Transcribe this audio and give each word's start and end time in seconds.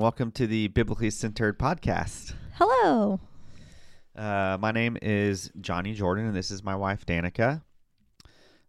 welcome 0.00 0.30
to 0.30 0.46
the 0.46 0.66
Biblically 0.68 1.10
Centered 1.10 1.58
podcast. 1.58 2.32
Hello. 2.54 3.20
Uh, 4.16 4.56
my 4.58 4.72
name 4.72 4.96
is 5.02 5.52
Johnny 5.60 5.92
Jordan, 5.92 6.24
and 6.24 6.34
this 6.34 6.50
is 6.50 6.64
my 6.64 6.74
wife, 6.74 7.04
Danica. 7.04 7.60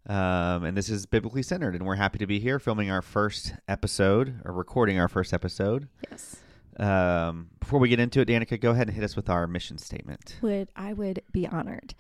Um, 0.06 0.66
and 0.66 0.76
this 0.76 0.90
is 0.90 1.06
Biblically 1.06 1.42
Centered, 1.42 1.74
and 1.74 1.86
we're 1.86 1.96
happy 1.96 2.18
to 2.18 2.28
be 2.28 2.42
here 2.42 2.60
filming 2.60 2.92
our 2.92 3.02
first 3.02 3.54
episode, 3.70 4.42
or 4.44 4.52
recording 4.52 5.00
our 5.00 5.08
first 5.08 5.34
episode. 5.34 5.88
Yes. 6.10 6.36
Um, 6.78 7.52
before 7.62 7.80
we 7.80 7.88
get 7.88 8.02
into 8.02 8.20
it, 8.20 8.28
Danica, 8.28 8.60
go 8.60 8.72
ahead 8.72 8.88
and 8.88 8.96
hit 8.96 9.04
us 9.06 9.16
with 9.16 9.30
our 9.30 9.48
mission 9.48 9.78
statement. 9.78 10.36
Would 10.42 10.68
I 10.76 10.92
would 10.92 11.22
be 11.32 11.48
honored. 11.48 11.96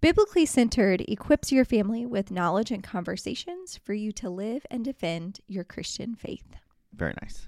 Biblically 0.00 0.44
centered 0.44 1.02
equips 1.06 1.52
your 1.52 1.64
family 1.64 2.04
with 2.04 2.32
knowledge 2.32 2.72
and 2.72 2.82
conversations 2.82 3.78
for 3.84 3.94
you 3.94 4.10
to 4.10 4.28
live 4.28 4.66
and 4.72 4.84
defend 4.84 5.38
your 5.46 5.62
Christian 5.62 6.16
faith. 6.16 6.56
Very 6.92 7.14
nice. 7.22 7.46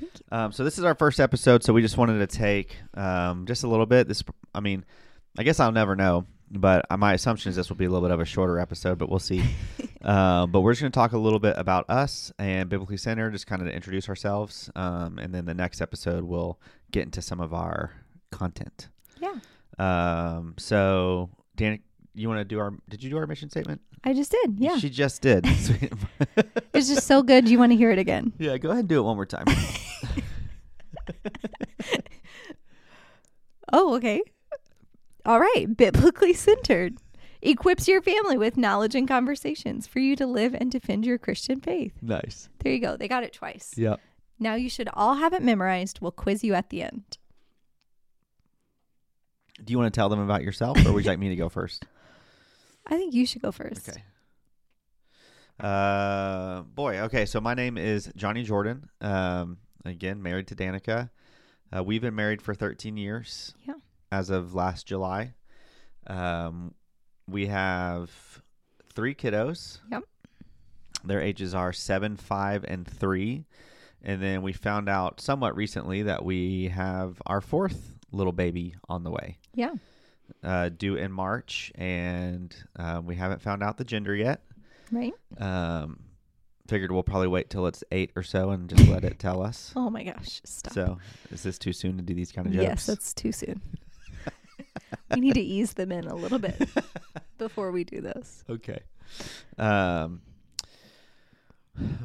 Thank 0.00 0.12
you. 0.14 0.36
Um, 0.36 0.52
so 0.52 0.64
this 0.64 0.78
is 0.78 0.84
our 0.84 0.94
first 0.94 1.20
episode, 1.20 1.62
so 1.62 1.72
we 1.72 1.82
just 1.82 1.96
wanted 1.96 2.18
to 2.18 2.26
take 2.26 2.76
um, 2.94 3.46
just 3.46 3.64
a 3.64 3.68
little 3.68 3.86
bit. 3.86 4.08
This, 4.08 4.22
I 4.54 4.60
mean, 4.60 4.84
I 5.38 5.42
guess 5.42 5.60
I'll 5.60 5.72
never 5.72 5.94
know, 5.94 6.26
but 6.50 6.86
uh, 6.90 6.96
my 6.96 7.12
assumption 7.12 7.50
is 7.50 7.56
this 7.56 7.68
will 7.68 7.76
be 7.76 7.84
a 7.84 7.90
little 7.90 8.08
bit 8.08 8.12
of 8.12 8.20
a 8.20 8.24
shorter 8.24 8.58
episode, 8.58 8.98
but 8.98 9.10
we'll 9.10 9.18
see. 9.18 9.44
uh, 10.02 10.46
but 10.48 10.62
we're 10.62 10.72
just 10.72 10.80
going 10.80 10.90
to 10.90 10.96
talk 10.96 11.12
a 11.12 11.18
little 11.18 11.38
bit 11.38 11.54
about 11.58 11.88
us 11.90 12.32
and 12.38 12.68
biblically 12.70 12.96
centered, 12.96 13.32
just 13.32 13.46
kind 13.46 13.60
of 13.60 13.68
to 13.68 13.74
introduce 13.74 14.08
ourselves, 14.08 14.70
um, 14.74 15.18
and 15.18 15.34
then 15.34 15.44
the 15.44 15.54
next 15.54 15.80
episode 15.80 16.24
we'll 16.24 16.58
get 16.90 17.04
into 17.04 17.20
some 17.20 17.40
of 17.40 17.52
our 17.52 17.92
content. 18.30 18.88
Yeah. 19.20 19.34
Um, 19.78 20.54
so 20.58 21.30
Dan, 21.56 21.80
you 22.14 22.28
want 22.28 22.40
to 22.40 22.44
do 22.44 22.58
our? 22.58 22.72
Did 22.88 23.02
you 23.02 23.10
do 23.10 23.18
our 23.18 23.26
mission 23.26 23.50
statement? 23.50 23.82
I 24.02 24.14
just 24.14 24.32
did. 24.32 24.58
Yeah. 24.58 24.78
she 24.78 24.88
just 24.90 25.20
did. 25.22 25.44
it's 26.74 26.88
just 26.88 27.06
so 27.06 27.22
good. 27.22 27.48
You 27.48 27.58
want 27.58 27.72
to 27.72 27.76
hear 27.76 27.90
it 27.90 27.98
again? 27.98 28.32
yeah, 28.38 28.56
go 28.58 28.70
ahead 28.70 28.80
and 28.80 28.88
do 28.88 28.98
it 28.98 29.02
one 29.02 29.16
more 29.16 29.26
time. 29.26 29.46
Oh, 33.72 33.94
okay. 33.96 34.20
All 35.24 35.38
right. 35.38 35.66
Biblically 35.76 36.32
centered 36.32 36.96
equips 37.42 37.86
your 37.88 38.02
family 38.02 38.36
with 38.36 38.56
knowledge 38.56 38.94
and 38.94 39.06
conversations 39.06 39.86
for 39.86 40.00
you 40.00 40.16
to 40.16 40.26
live 40.26 40.54
and 40.54 40.70
defend 40.70 41.06
your 41.06 41.18
Christian 41.18 41.60
faith. 41.60 41.92
nice. 42.02 42.48
There 42.58 42.72
you 42.72 42.80
go. 42.80 42.96
They 42.96 43.08
got 43.08 43.22
it 43.22 43.32
twice. 43.32 43.72
Yep. 43.76 44.00
Now 44.38 44.56
you 44.56 44.68
should 44.68 44.88
all 44.92 45.14
have 45.14 45.32
it 45.32 45.42
memorized. 45.42 46.00
We'll 46.00 46.10
quiz 46.10 46.42
you 46.42 46.54
at 46.54 46.70
the 46.70 46.82
end. 46.82 47.18
Do 49.62 49.70
you 49.72 49.78
want 49.78 49.92
to 49.92 49.96
tell 49.98 50.08
them 50.08 50.20
about 50.20 50.42
yourself, 50.42 50.84
or 50.86 50.92
would 50.92 51.04
you 51.04 51.10
like 51.10 51.18
me 51.18 51.28
to 51.28 51.36
go 51.36 51.48
first? 51.48 51.84
I 52.86 52.96
think 52.96 53.14
you 53.14 53.26
should 53.26 53.42
go 53.42 53.52
first. 53.52 53.88
Okay. 53.88 54.02
Uh, 55.58 56.62
boy. 56.62 57.00
Okay. 57.00 57.26
So 57.26 57.40
my 57.40 57.54
name 57.54 57.76
is 57.76 58.10
Johnny 58.16 58.42
Jordan. 58.42 58.88
Um, 59.00 59.58
again, 59.84 60.22
married 60.22 60.46
to 60.48 60.54
Danica. 60.56 61.10
Uh, 61.74 61.84
we've 61.84 62.00
been 62.02 62.14
married 62.14 62.42
for 62.42 62.54
13 62.54 62.96
years. 62.96 63.54
Yeah. 63.66 63.74
As 64.10 64.30
of 64.30 64.54
last 64.54 64.86
July. 64.86 65.34
Um, 66.06 66.74
we 67.28 67.46
have 67.46 68.10
three 68.92 69.14
kiddos. 69.14 69.78
Yep. 69.90 70.04
Their 71.04 71.20
ages 71.20 71.54
are 71.54 71.72
seven, 71.72 72.16
five, 72.16 72.64
and 72.66 72.86
three. 72.86 73.44
And 74.02 74.22
then 74.22 74.42
we 74.42 74.52
found 74.52 74.88
out 74.88 75.20
somewhat 75.20 75.54
recently 75.54 76.02
that 76.02 76.24
we 76.24 76.68
have 76.68 77.20
our 77.26 77.40
fourth 77.40 77.94
little 78.12 78.32
baby 78.32 78.74
on 78.88 79.04
the 79.04 79.10
way 79.10 79.38
Yeah. 79.54 79.70
Uh, 80.42 80.68
due 80.70 80.96
in 80.96 81.12
March, 81.12 81.72
and 81.74 82.54
uh, 82.76 83.00
we 83.04 83.16
haven't 83.16 83.42
found 83.42 83.62
out 83.62 83.76
the 83.76 83.84
gender 83.84 84.14
yet. 84.14 84.42
Right. 84.90 85.14
Um, 85.38 86.00
figured 86.68 86.92
we'll 86.92 87.02
probably 87.02 87.28
wait 87.28 87.50
till 87.50 87.66
it's 87.66 87.82
eight 87.90 88.12
or 88.14 88.22
so 88.22 88.50
and 88.50 88.68
just 88.68 88.88
let 88.88 89.04
it 89.04 89.18
tell 89.18 89.42
us. 89.42 89.72
Oh 89.74 89.90
my 89.90 90.04
gosh. 90.04 90.40
Stop. 90.44 90.72
So, 90.72 90.98
is 91.30 91.42
this 91.42 91.58
too 91.58 91.72
soon 91.72 91.96
to 91.96 92.02
do 92.02 92.14
these 92.14 92.32
kind 92.32 92.46
of 92.46 92.52
jokes? 92.52 92.62
yes, 92.62 92.86
that's 92.86 93.12
too 93.12 93.32
soon. 93.32 93.60
we 95.14 95.20
need 95.20 95.34
to 95.34 95.40
ease 95.40 95.74
them 95.74 95.90
in 95.92 96.06
a 96.06 96.14
little 96.14 96.38
bit 96.38 96.56
before 97.38 97.72
we 97.72 97.84
do 97.84 98.00
this. 98.00 98.44
okay. 98.48 98.80
Um, 99.58 100.22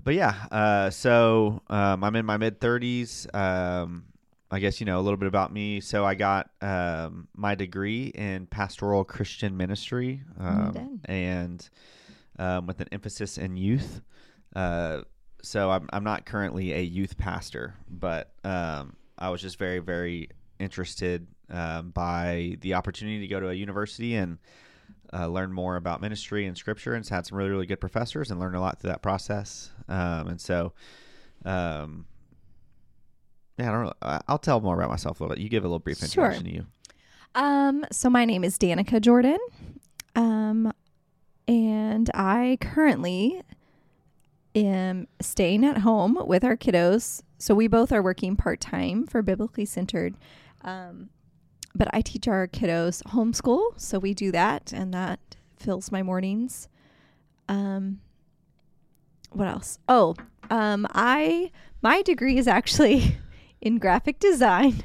but 0.03 0.13
yeah, 0.13 0.35
uh, 0.51 0.89
so 0.89 1.61
um, 1.67 2.03
I'm 2.03 2.15
in 2.15 2.25
my 2.25 2.37
mid 2.37 2.59
30s. 2.59 3.33
Um, 3.35 4.05
I 4.51 4.59
guess 4.59 4.79
you 4.79 4.85
know 4.85 4.99
a 4.99 5.01
little 5.01 5.17
bit 5.17 5.27
about 5.27 5.51
me. 5.51 5.81
So 5.81 6.05
I 6.05 6.15
got 6.15 6.49
um, 6.61 7.27
my 7.35 7.55
degree 7.55 8.05
in 8.07 8.45
pastoral 8.47 9.03
Christian 9.03 9.57
ministry, 9.57 10.21
um, 10.39 11.01
and 11.05 11.67
um, 12.37 12.67
with 12.67 12.79
an 12.79 12.87
emphasis 12.91 13.37
in 13.37 13.57
youth. 13.57 14.01
Uh, 14.55 15.01
so 15.41 15.71
I'm 15.71 15.89
I'm 15.91 16.03
not 16.03 16.25
currently 16.25 16.73
a 16.73 16.81
youth 16.81 17.17
pastor, 17.17 17.75
but 17.89 18.33
um, 18.43 18.95
I 19.17 19.29
was 19.29 19.41
just 19.41 19.57
very 19.57 19.79
very 19.79 20.29
interested 20.59 21.27
um, 21.49 21.91
by 21.91 22.57
the 22.61 22.75
opportunity 22.75 23.19
to 23.21 23.27
go 23.27 23.39
to 23.39 23.49
a 23.49 23.53
university 23.53 24.15
and 24.15 24.37
uh, 25.13 25.27
learn 25.27 25.51
more 25.53 25.75
about 25.75 26.01
ministry 26.01 26.45
and 26.45 26.57
scripture, 26.57 26.93
and 26.93 27.07
had 27.07 27.25
some 27.25 27.37
really 27.37 27.49
really 27.49 27.65
good 27.65 27.81
professors 27.81 28.31
and 28.31 28.39
learned 28.39 28.55
a 28.55 28.59
lot 28.59 28.79
through 28.79 28.91
that 28.91 29.01
process. 29.01 29.71
Um, 29.87 30.27
and 30.27 30.41
so, 30.41 30.73
um, 31.45 32.05
yeah, 33.57 33.69
I 33.69 33.71
don't 33.71 33.83
know. 33.85 34.19
I'll 34.27 34.37
tell 34.37 34.59
more 34.61 34.75
about 34.75 34.89
myself 34.89 35.19
a 35.19 35.23
little 35.23 35.35
bit. 35.35 35.41
You 35.43 35.49
give 35.49 35.63
a 35.63 35.67
little 35.67 35.79
brief 35.79 35.97
Sure. 35.99 36.25
introduction 36.25 36.43
to 36.45 36.53
you. 36.53 36.65
Um, 37.35 37.85
so 37.91 38.09
my 38.09 38.25
name 38.25 38.43
is 38.43 38.57
Danica 38.57 39.01
Jordan. 39.01 39.37
Um, 40.15 40.71
and 41.47 42.09
I 42.13 42.57
currently 42.61 43.41
am 44.55 45.07
staying 45.21 45.65
at 45.65 45.79
home 45.79 46.17
with 46.25 46.43
our 46.43 46.55
kiddos. 46.55 47.21
So 47.37 47.53
we 47.53 47.67
both 47.67 47.91
are 47.91 48.01
working 48.01 48.35
part 48.35 48.61
time 48.61 49.05
for 49.05 49.21
Biblically 49.21 49.65
Centered. 49.65 50.15
Um, 50.61 51.09
but 51.75 51.89
I 51.93 51.99
teach 52.01 52.27
our 52.27 52.47
kiddos 52.47 53.03
homeschool, 53.03 53.73
so 53.79 53.99
we 53.99 54.13
do 54.13 54.31
that, 54.31 54.71
and 54.71 54.93
that 54.93 55.19
fills 55.57 55.91
my 55.91 56.01
mornings. 56.01 56.69
Um, 57.49 57.99
what 59.31 59.49
else? 59.49 59.77
Oh, 59.89 60.15
um, 60.49 60.87
I 60.93 61.51
my 61.81 62.01
degree 62.01 62.37
is 62.37 62.47
actually 62.47 63.17
in 63.61 63.77
graphic 63.77 64.19
design. 64.19 64.83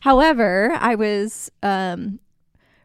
However, 0.00 0.72
I 0.78 0.94
was 0.94 1.50
um, 1.62 2.20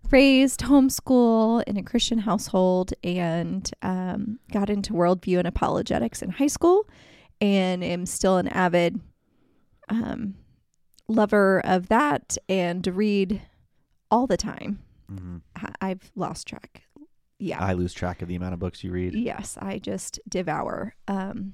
raised 0.10 0.62
homeschool 0.62 1.64
in 1.68 1.78
a 1.78 1.84
Christian 1.84 2.20
household 2.20 2.94
and 3.04 3.70
um, 3.82 4.40
got 4.52 4.70
into 4.70 4.94
worldview 4.94 5.38
and 5.40 5.48
apologetics 5.48 6.22
in 6.22 6.30
high 6.32 6.48
school, 6.48 6.88
and 7.40 7.84
am 7.84 8.06
still 8.06 8.38
an 8.38 8.48
avid 8.48 9.00
um, 9.90 10.36
lover 11.08 11.62
of 11.66 11.90
that 11.90 12.38
and 12.48 12.86
read 12.88 13.42
all 14.10 14.28
the 14.28 14.38
time. 14.38 14.80
hmm 15.08 15.38
I- 15.56 15.74
I've 15.82 16.12
lost 16.16 16.48
track. 16.48 16.84
Yeah. 17.40 17.60
I 17.60 17.74
lose 17.74 17.94
track 17.94 18.22
of 18.22 18.28
the 18.28 18.36
amount 18.36 18.54
of 18.54 18.60
books 18.60 18.84
you 18.84 18.92
read. 18.92 19.16
Yes, 19.16 19.58
I 19.60 19.80
just 19.80 20.20
devour 20.30 20.96
um, 21.08 21.54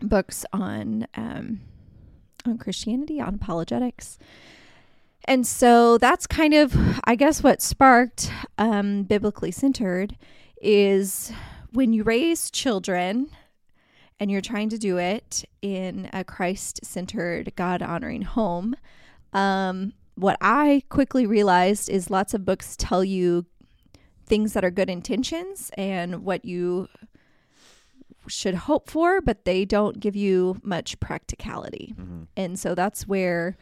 books 0.00 0.46
on 0.52 1.06
um, 1.14 1.60
on 2.44 2.58
Christianity, 2.58 3.20
on 3.20 3.34
apologetics, 3.34 4.18
and 5.28 5.46
so 5.46 5.98
that's 5.98 6.26
kind 6.26 6.54
of, 6.54 6.74
I 7.04 7.14
guess, 7.14 7.42
what 7.42 7.60
sparked 7.60 8.32
um, 8.56 9.02
biblically 9.02 9.50
centered 9.50 10.16
is 10.62 11.30
when 11.70 11.92
you 11.92 12.02
raise 12.02 12.50
children 12.50 13.28
and 14.18 14.30
you're 14.30 14.40
trying 14.40 14.70
to 14.70 14.78
do 14.78 14.96
it 14.96 15.44
in 15.60 16.08
a 16.14 16.24
Christ 16.24 16.80
centered, 16.82 17.52
God 17.56 17.82
honoring 17.82 18.22
home. 18.22 18.74
Um, 19.34 19.92
what 20.14 20.38
I 20.40 20.82
quickly 20.88 21.26
realized 21.26 21.90
is 21.90 22.10
lots 22.10 22.32
of 22.32 22.46
books 22.46 22.74
tell 22.74 23.04
you 23.04 23.44
things 24.24 24.54
that 24.54 24.64
are 24.64 24.70
good 24.70 24.88
intentions 24.88 25.70
and 25.76 26.24
what 26.24 26.44
you 26.46 26.88
should 28.28 28.54
hope 28.54 28.88
for, 28.90 29.20
but 29.20 29.44
they 29.44 29.64
don't 29.64 30.00
give 30.00 30.16
you 30.16 30.60
much 30.62 30.98
practicality. 31.00 31.94
hmm 31.96 32.22
And 32.36 32.58
so 32.58 32.74
that's 32.74 33.06
where 33.06 33.56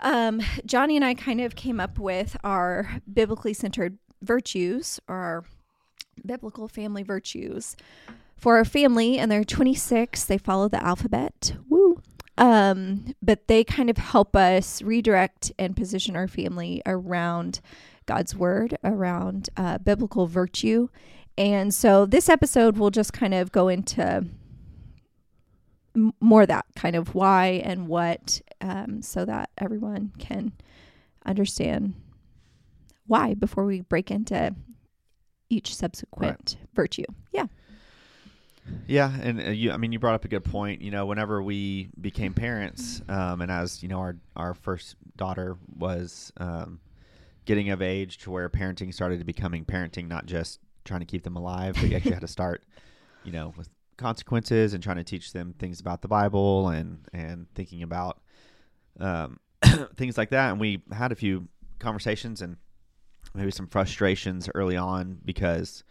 um, 0.00 0.40
Johnny 0.66 0.96
and 0.96 1.04
I 1.04 1.14
kind 1.14 1.40
of 1.40 1.54
came 1.54 1.80
up 1.80 1.98
with 1.98 2.36
our 2.44 3.00
biblically 3.12 3.54
centered 3.54 3.98
virtues 4.22 5.00
or 5.08 5.16
our 5.16 5.44
biblical 6.24 6.68
family 6.68 7.02
virtues 7.02 7.76
for 8.36 8.56
our 8.56 8.64
family. 8.64 9.18
And 9.18 9.30
they're 9.30 9.44
26, 9.44 10.24
they 10.24 10.38
follow 10.38 10.68
the 10.68 10.82
alphabet. 10.84 11.54
Woo. 11.68 12.00
Um, 12.36 13.14
but 13.22 13.46
they 13.46 13.62
kind 13.62 13.88
of 13.88 13.96
help 13.96 14.34
us 14.34 14.82
redirect 14.82 15.52
and 15.58 15.76
position 15.76 16.16
our 16.16 16.26
family 16.26 16.82
around 16.84 17.60
God's 18.06 18.34
word, 18.34 18.76
around 18.82 19.50
uh, 19.56 19.78
biblical 19.78 20.26
virtue. 20.26 20.88
And 21.36 21.74
so 21.74 22.06
this 22.06 22.28
episode 22.28 22.76
will 22.76 22.90
just 22.90 23.12
kind 23.12 23.34
of 23.34 23.50
go 23.50 23.68
into 23.68 24.24
m- 25.94 26.14
more 26.20 26.42
of 26.42 26.48
that 26.48 26.66
kind 26.76 26.96
of 26.96 27.14
why 27.14 27.62
and 27.64 27.88
what 27.88 28.40
um, 28.60 29.02
so 29.02 29.24
that 29.24 29.50
everyone 29.58 30.12
can 30.18 30.52
understand 31.26 31.94
why 33.06 33.34
before 33.34 33.64
we 33.64 33.80
break 33.80 34.10
into 34.10 34.54
each 35.50 35.74
subsequent 35.74 36.56
virtue. 36.74 37.04
Yeah. 37.32 37.46
Yeah, 38.86 39.12
and 39.20 39.40
uh, 39.40 39.50
you, 39.50 39.72
I 39.72 39.76
mean, 39.76 39.92
you 39.92 39.98
brought 39.98 40.14
up 40.14 40.24
a 40.24 40.28
good 40.28 40.44
point. 40.44 40.80
You 40.80 40.90
know, 40.90 41.04
whenever 41.04 41.42
we 41.42 41.90
became 42.00 42.32
parents, 42.32 43.02
um, 43.10 43.42
and 43.42 43.50
as 43.50 43.82
you 43.82 43.90
know, 43.90 43.98
our 43.98 44.16
our 44.36 44.54
first 44.54 44.96
daughter 45.16 45.58
was 45.76 46.32
um, 46.38 46.80
getting 47.44 47.68
of 47.68 47.82
age 47.82 48.16
to 48.18 48.30
where 48.30 48.48
parenting 48.48 48.94
started 48.94 49.18
to 49.18 49.24
becoming 49.26 49.66
parenting, 49.66 50.08
not 50.08 50.24
just 50.24 50.60
trying 50.84 51.00
to 51.00 51.06
keep 51.06 51.22
them 51.22 51.36
alive, 51.36 51.76
but 51.80 51.88
you 51.88 51.96
actually 51.96 52.12
had 52.12 52.20
to 52.20 52.28
start, 52.28 52.62
you 53.24 53.32
know, 53.32 53.54
with 53.56 53.68
consequences 53.96 54.74
and 54.74 54.82
trying 54.82 54.96
to 54.96 55.04
teach 55.04 55.32
them 55.32 55.54
things 55.58 55.80
about 55.80 56.02
the 56.02 56.08
Bible 56.08 56.68
and 56.68 57.06
and 57.12 57.46
thinking 57.54 57.82
about 57.82 58.20
um, 59.00 59.38
things 59.96 60.18
like 60.18 60.30
that. 60.30 60.50
And 60.50 60.60
we 60.60 60.82
had 60.92 61.12
a 61.12 61.16
few 61.16 61.48
conversations 61.78 62.42
and 62.42 62.56
maybe 63.34 63.50
some 63.50 63.66
frustrations 63.66 64.48
early 64.54 64.76
on 64.76 65.18
because 65.24 65.84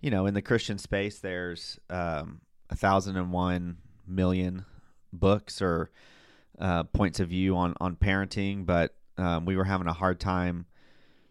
you 0.00 0.10
know 0.10 0.26
in 0.26 0.34
the 0.34 0.42
Christian 0.42 0.78
space 0.78 1.18
there's 1.18 1.78
um, 1.90 2.40
a 2.70 2.76
thousand 2.76 3.16
and 3.16 3.32
one 3.32 3.78
million 4.06 4.64
books 5.12 5.62
or 5.62 5.90
uh, 6.58 6.84
points 6.84 7.20
of 7.20 7.28
view 7.28 7.56
on 7.56 7.74
on 7.80 7.96
parenting, 7.96 8.66
but 8.66 8.94
um, 9.16 9.44
we 9.44 9.56
were 9.56 9.64
having 9.64 9.86
a 9.86 9.92
hard 9.92 10.20
time 10.20 10.66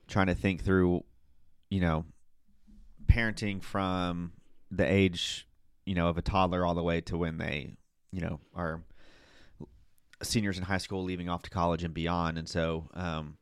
trying 0.07 0.27
to 0.27 0.35
think 0.35 0.63
through, 0.63 1.03
you 1.69 1.81
know, 1.81 2.05
parenting 3.13 3.61
from 3.61 4.33
the 4.71 4.85
age, 4.91 5.47
you 5.85 5.95
know, 5.95 6.07
of 6.07 6.17
a 6.17 6.21
toddler 6.21 6.65
all 6.65 6.73
the 6.73 6.83
way 6.83 7.01
to 7.01 7.17
when 7.17 7.37
they, 7.37 7.75
you 8.11 8.21
know, 8.21 8.39
are 8.55 8.81
seniors 10.21 10.57
in 10.57 10.63
high 10.63 10.77
school, 10.77 11.03
leaving 11.03 11.29
off 11.29 11.43
to 11.43 11.49
college 11.49 11.83
and 11.83 11.93
beyond. 11.93 12.37
And 12.37 12.47
so 12.47 12.89
um, 12.93 13.37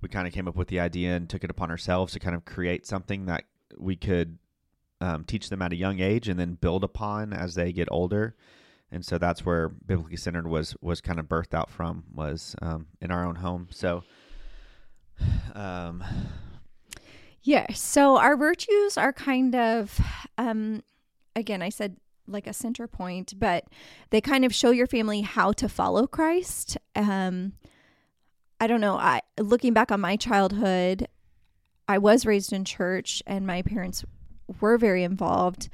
we 0.00 0.08
kind 0.08 0.26
of 0.26 0.32
came 0.32 0.48
up 0.48 0.56
with 0.56 0.68
the 0.68 0.80
idea 0.80 1.14
and 1.14 1.28
took 1.28 1.44
it 1.44 1.50
upon 1.50 1.70
ourselves 1.70 2.12
to 2.14 2.20
kind 2.20 2.34
of 2.34 2.44
create 2.44 2.86
something 2.86 3.26
that 3.26 3.44
we 3.78 3.96
could 3.96 4.38
um, 5.00 5.24
teach 5.24 5.48
them 5.48 5.62
at 5.62 5.72
a 5.72 5.76
young 5.76 6.00
age 6.00 6.28
and 6.28 6.38
then 6.38 6.54
build 6.54 6.82
upon 6.82 7.32
as 7.32 7.54
they 7.54 7.72
get 7.72 7.88
older. 7.90 8.34
And 8.90 9.04
so 9.04 9.18
that's 9.18 9.44
where 9.44 9.68
biblically 9.68 10.16
centered 10.16 10.46
was 10.46 10.76
was 10.80 11.00
kind 11.00 11.18
of 11.18 11.26
birthed 11.26 11.52
out 11.52 11.70
from 11.70 12.04
was 12.12 12.54
um, 12.62 12.86
in 13.00 13.10
our 13.10 13.24
own 13.26 13.36
home. 13.36 13.68
So, 13.70 14.04
um, 15.54 16.04
yeah. 17.44 17.72
So 17.74 18.16
our 18.16 18.36
virtues 18.36 18.96
are 18.96 19.12
kind 19.12 19.54
of, 19.54 20.00
um, 20.38 20.82
again, 21.36 21.62
I 21.62 21.68
said 21.68 21.96
like 22.26 22.46
a 22.46 22.54
center 22.54 22.88
point, 22.88 23.34
but 23.38 23.64
they 24.10 24.20
kind 24.20 24.44
of 24.44 24.54
show 24.54 24.70
your 24.70 24.86
family 24.86 25.20
how 25.20 25.52
to 25.52 25.68
follow 25.68 26.06
Christ. 26.06 26.78
Um, 26.96 27.52
I 28.60 28.66
don't 28.66 28.80
know. 28.80 28.96
I 28.96 29.20
looking 29.38 29.74
back 29.74 29.92
on 29.92 30.00
my 30.00 30.16
childhood, 30.16 31.06
I 31.86 31.98
was 31.98 32.24
raised 32.24 32.52
in 32.52 32.64
church, 32.64 33.22
and 33.26 33.46
my 33.46 33.60
parents 33.60 34.04
were 34.60 34.78
very 34.78 35.02
involved, 35.02 35.68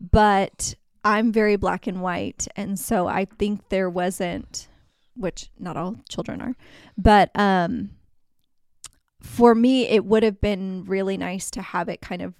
but 0.00 0.74
I'm 1.04 1.32
very 1.32 1.56
black 1.56 1.86
and 1.86 2.00
white, 2.00 2.48
and 2.56 2.78
so 2.78 3.06
I 3.06 3.26
think 3.26 3.68
there 3.68 3.90
wasn't, 3.90 4.68
which 5.14 5.50
not 5.58 5.76
all 5.76 5.96
children 6.08 6.40
are, 6.40 6.56
but 6.96 7.30
um, 7.34 7.90
for 9.20 9.54
me, 9.54 9.88
it 9.88 10.04
would 10.04 10.22
have 10.22 10.40
been 10.40 10.84
really 10.84 11.16
nice 11.16 11.50
to 11.52 11.62
have 11.62 11.88
it 11.88 12.00
kind 12.00 12.22
of 12.22 12.34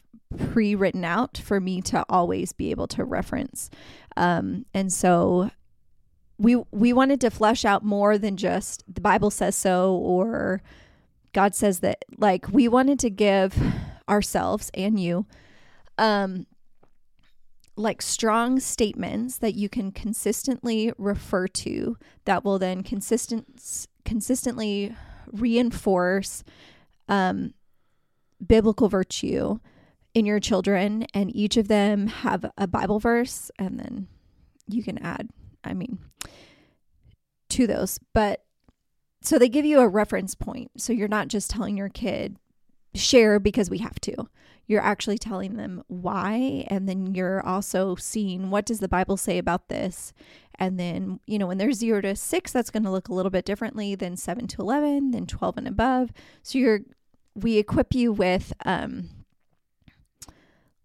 pre-written 0.51 1.05
out 1.05 1.39
for 1.39 1.61
me 1.61 1.81
to 1.83 2.05
always 2.09 2.53
be 2.53 2.71
able 2.71 2.87
to 2.89 3.05
reference, 3.05 3.71
um, 4.17 4.67
and 4.75 4.93
so 4.93 5.51
we 6.39 6.57
we 6.71 6.93
wanted 6.93 7.21
to 7.21 7.31
flesh 7.31 7.65
out 7.65 7.85
more 7.85 8.17
than 8.17 8.37
just 8.37 8.85
the 8.93 9.01
Bible 9.01 9.31
says 9.31 9.57
so 9.57 9.95
or 9.95 10.63
God 11.33 11.55
says 11.55 11.81
that. 11.81 12.05
Like 12.17 12.49
we 12.51 12.69
wanted 12.69 12.99
to 13.01 13.11
give 13.11 13.57
ourselves 14.09 14.71
and 14.73 14.99
you 14.99 15.27
um 15.99 16.47
like 17.77 18.03
strong 18.03 18.59
statements 18.59 19.39
that 19.39 19.55
you 19.55 19.69
can 19.69 19.93
consistently 19.93 20.93
refer 20.99 21.47
to 21.47 21.97
that 22.25 22.45
will 22.45 22.59
then 22.59 22.83
consistent 22.83 23.87
consistently 24.05 24.95
reinforce 25.33 26.45
um, 27.09 27.55
biblical 28.45 28.89
virtue 28.89 29.59
in 30.15 30.27
your 30.27 30.41
children 30.41 31.07
and 31.15 31.35
each 31.35 31.57
of 31.57 31.69
them 31.69 32.07
have 32.07 32.51
a 32.57 32.67
bible 32.67 32.99
verse 32.99 33.51
and 33.59 33.79
then 33.79 34.09
you 34.67 34.83
can 34.83 34.99
add 34.99 35.29
i 35.65 35.73
mean 35.73 35.99
to 37.51 37.67
those. 37.67 37.99
But 38.15 38.45
so 39.21 39.39
they 39.39 39.49
give 39.49 39.65
you 39.65 39.81
a 39.81 39.89
reference 39.89 40.35
point. 40.35 40.71
So 40.77 40.93
you're 40.93 41.09
not 41.09 41.29
just 41.29 41.51
telling 41.51 41.77
your 41.77 41.89
kid 41.89 42.37
share 42.95 43.41
because 43.41 43.71
we 43.71 43.79
have 43.79 44.01
to. 44.01 44.15
You're 44.67 44.83
actually 44.83 45.19
telling 45.19 45.57
them 45.57 45.83
why 45.89 46.67
and 46.69 46.89
then 46.89 47.15
you're 47.15 47.45
also 47.45 47.97
seeing 47.97 48.51
what 48.51 48.67
does 48.67 48.81
the 48.81 48.89
bible 48.89 49.17
say 49.17 49.39
about 49.39 49.69
this 49.69 50.13
and 50.59 50.79
then 50.79 51.21
you 51.27 51.39
know 51.39 51.47
when 51.47 51.59
they're 51.59 51.73
0 51.73 52.01
to 52.03 52.17
6 52.17 52.53
that's 52.53 52.71
going 52.71 52.83
to 52.83 52.91
look 52.91 53.09
a 53.09 53.15
little 53.15 53.31
bit 53.31 53.45
differently 53.45 53.95
than 53.95 54.17
7 54.17 54.47
to 54.49 54.63
11 54.63 55.13
then 55.13 55.27
12 55.27 55.59
and 55.59 55.69
above. 55.69 56.13
So 56.43 56.59
you're 56.59 56.81
we 57.35 57.59
equip 57.59 57.95
you 57.95 58.13
with 58.13 58.53
um 58.65 59.11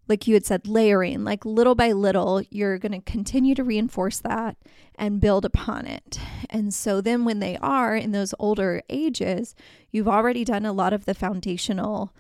like 0.08 0.28
you 0.28 0.34
had 0.34 0.46
said 0.46 0.68
layering. 0.68 1.24
Like 1.24 1.46
little 1.46 1.76
by 1.76 1.92
little 1.92 2.42
you're 2.50 2.78
going 2.78 2.92
to 2.92 3.12
continue 3.12 3.56
to 3.56 3.64
reinforce 3.64 4.20
that 4.20 4.58
and 4.96 5.22
build 5.22 5.46
upon 5.46 5.88
it. 5.88 6.20
And 6.50 6.74
so 6.74 7.02
then 7.02 7.26
when 7.26 7.40
they 7.40 7.58
are 7.58 7.96
in 7.96 8.12
those 8.12 8.36
older 8.38 8.84
ages 8.90 9.56
you've 9.92 10.08
already 10.08 10.44
done 10.44 10.66
a 10.66 10.74
lot 10.74 10.94
of 10.94 11.06
the 11.06 11.14
foundational 11.14 12.14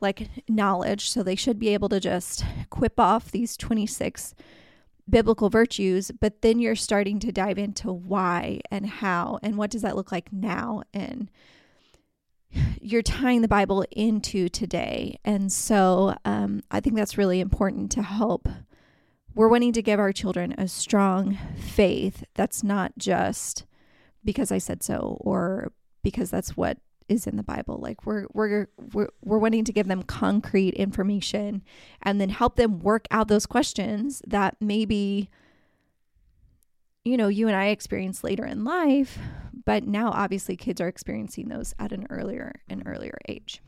like 0.00 0.28
knowledge. 0.48 1.08
So 1.08 1.22
they 1.22 1.36
should 1.36 1.58
be 1.58 1.70
able 1.70 1.88
to 1.88 2.00
just 2.00 2.44
quip 2.70 2.98
off 3.00 3.30
these 3.30 3.56
26 3.56 4.34
biblical 5.08 5.50
virtues, 5.50 6.10
but 6.20 6.42
then 6.42 6.58
you're 6.58 6.76
starting 6.76 7.18
to 7.20 7.32
dive 7.32 7.58
into 7.58 7.92
why 7.92 8.60
and 8.70 8.86
how 8.86 9.38
and 9.42 9.56
what 9.56 9.70
does 9.70 9.82
that 9.82 9.96
look 9.96 10.12
like 10.12 10.32
now 10.32 10.82
and 10.94 11.30
you're 12.80 13.02
tying 13.02 13.42
the 13.42 13.48
Bible 13.48 13.84
into 13.90 14.48
today. 14.48 15.18
And 15.24 15.50
so 15.52 16.14
um, 16.24 16.62
I 16.70 16.80
think 16.80 16.96
that's 16.96 17.18
really 17.18 17.40
important 17.40 17.90
to 17.92 18.02
help. 18.02 18.48
We're 19.34 19.48
wanting 19.48 19.72
to 19.72 19.82
give 19.82 19.98
our 19.98 20.12
children 20.12 20.54
a 20.58 20.68
strong 20.68 21.38
faith 21.58 22.24
that's 22.34 22.62
not 22.62 22.92
just 22.98 23.64
because 24.24 24.52
I 24.52 24.58
said 24.58 24.82
so 24.82 25.16
or 25.20 25.72
because 26.02 26.30
that's 26.30 26.56
what 26.56 26.78
is 27.12 27.26
in 27.26 27.36
the 27.36 27.42
Bible. 27.42 27.78
Like 27.78 28.04
we're 28.06 28.26
we're 28.32 28.68
we're 28.92 29.08
we're 29.22 29.38
wanting 29.38 29.64
to 29.64 29.72
give 29.72 29.88
them 29.88 30.02
concrete 30.02 30.74
information 30.74 31.62
and 32.02 32.20
then 32.20 32.30
help 32.30 32.56
them 32.56 32.80
work 32.80 33.06
out 33.10 33.28
those 33.28 33.46
questions 33.46 34.22
that 34.26 34.56
maybe 34.60 35.30
you 37.04 37.16
know, 37.16 37.28
you 37.28 37.48
and 37.48 37.56
I 37.56 37.66
experienced 37.66 38.22
later 38.22 38.44
in 38.44 38.64
life, 38.64 39.18
but 39.64 39.84
now 39.84 40.10
obviously 40.12 40.56
kids 40.56 40.80
are 40.80 40.88
experiencing 40.88 41.48
those 41.48 41.74
at 41.78 41.92
an 41.92 42.06
earlier 42.10 42.52
and 42.68 42.82
earlier 42.86 43.18
age. 43.28 43.60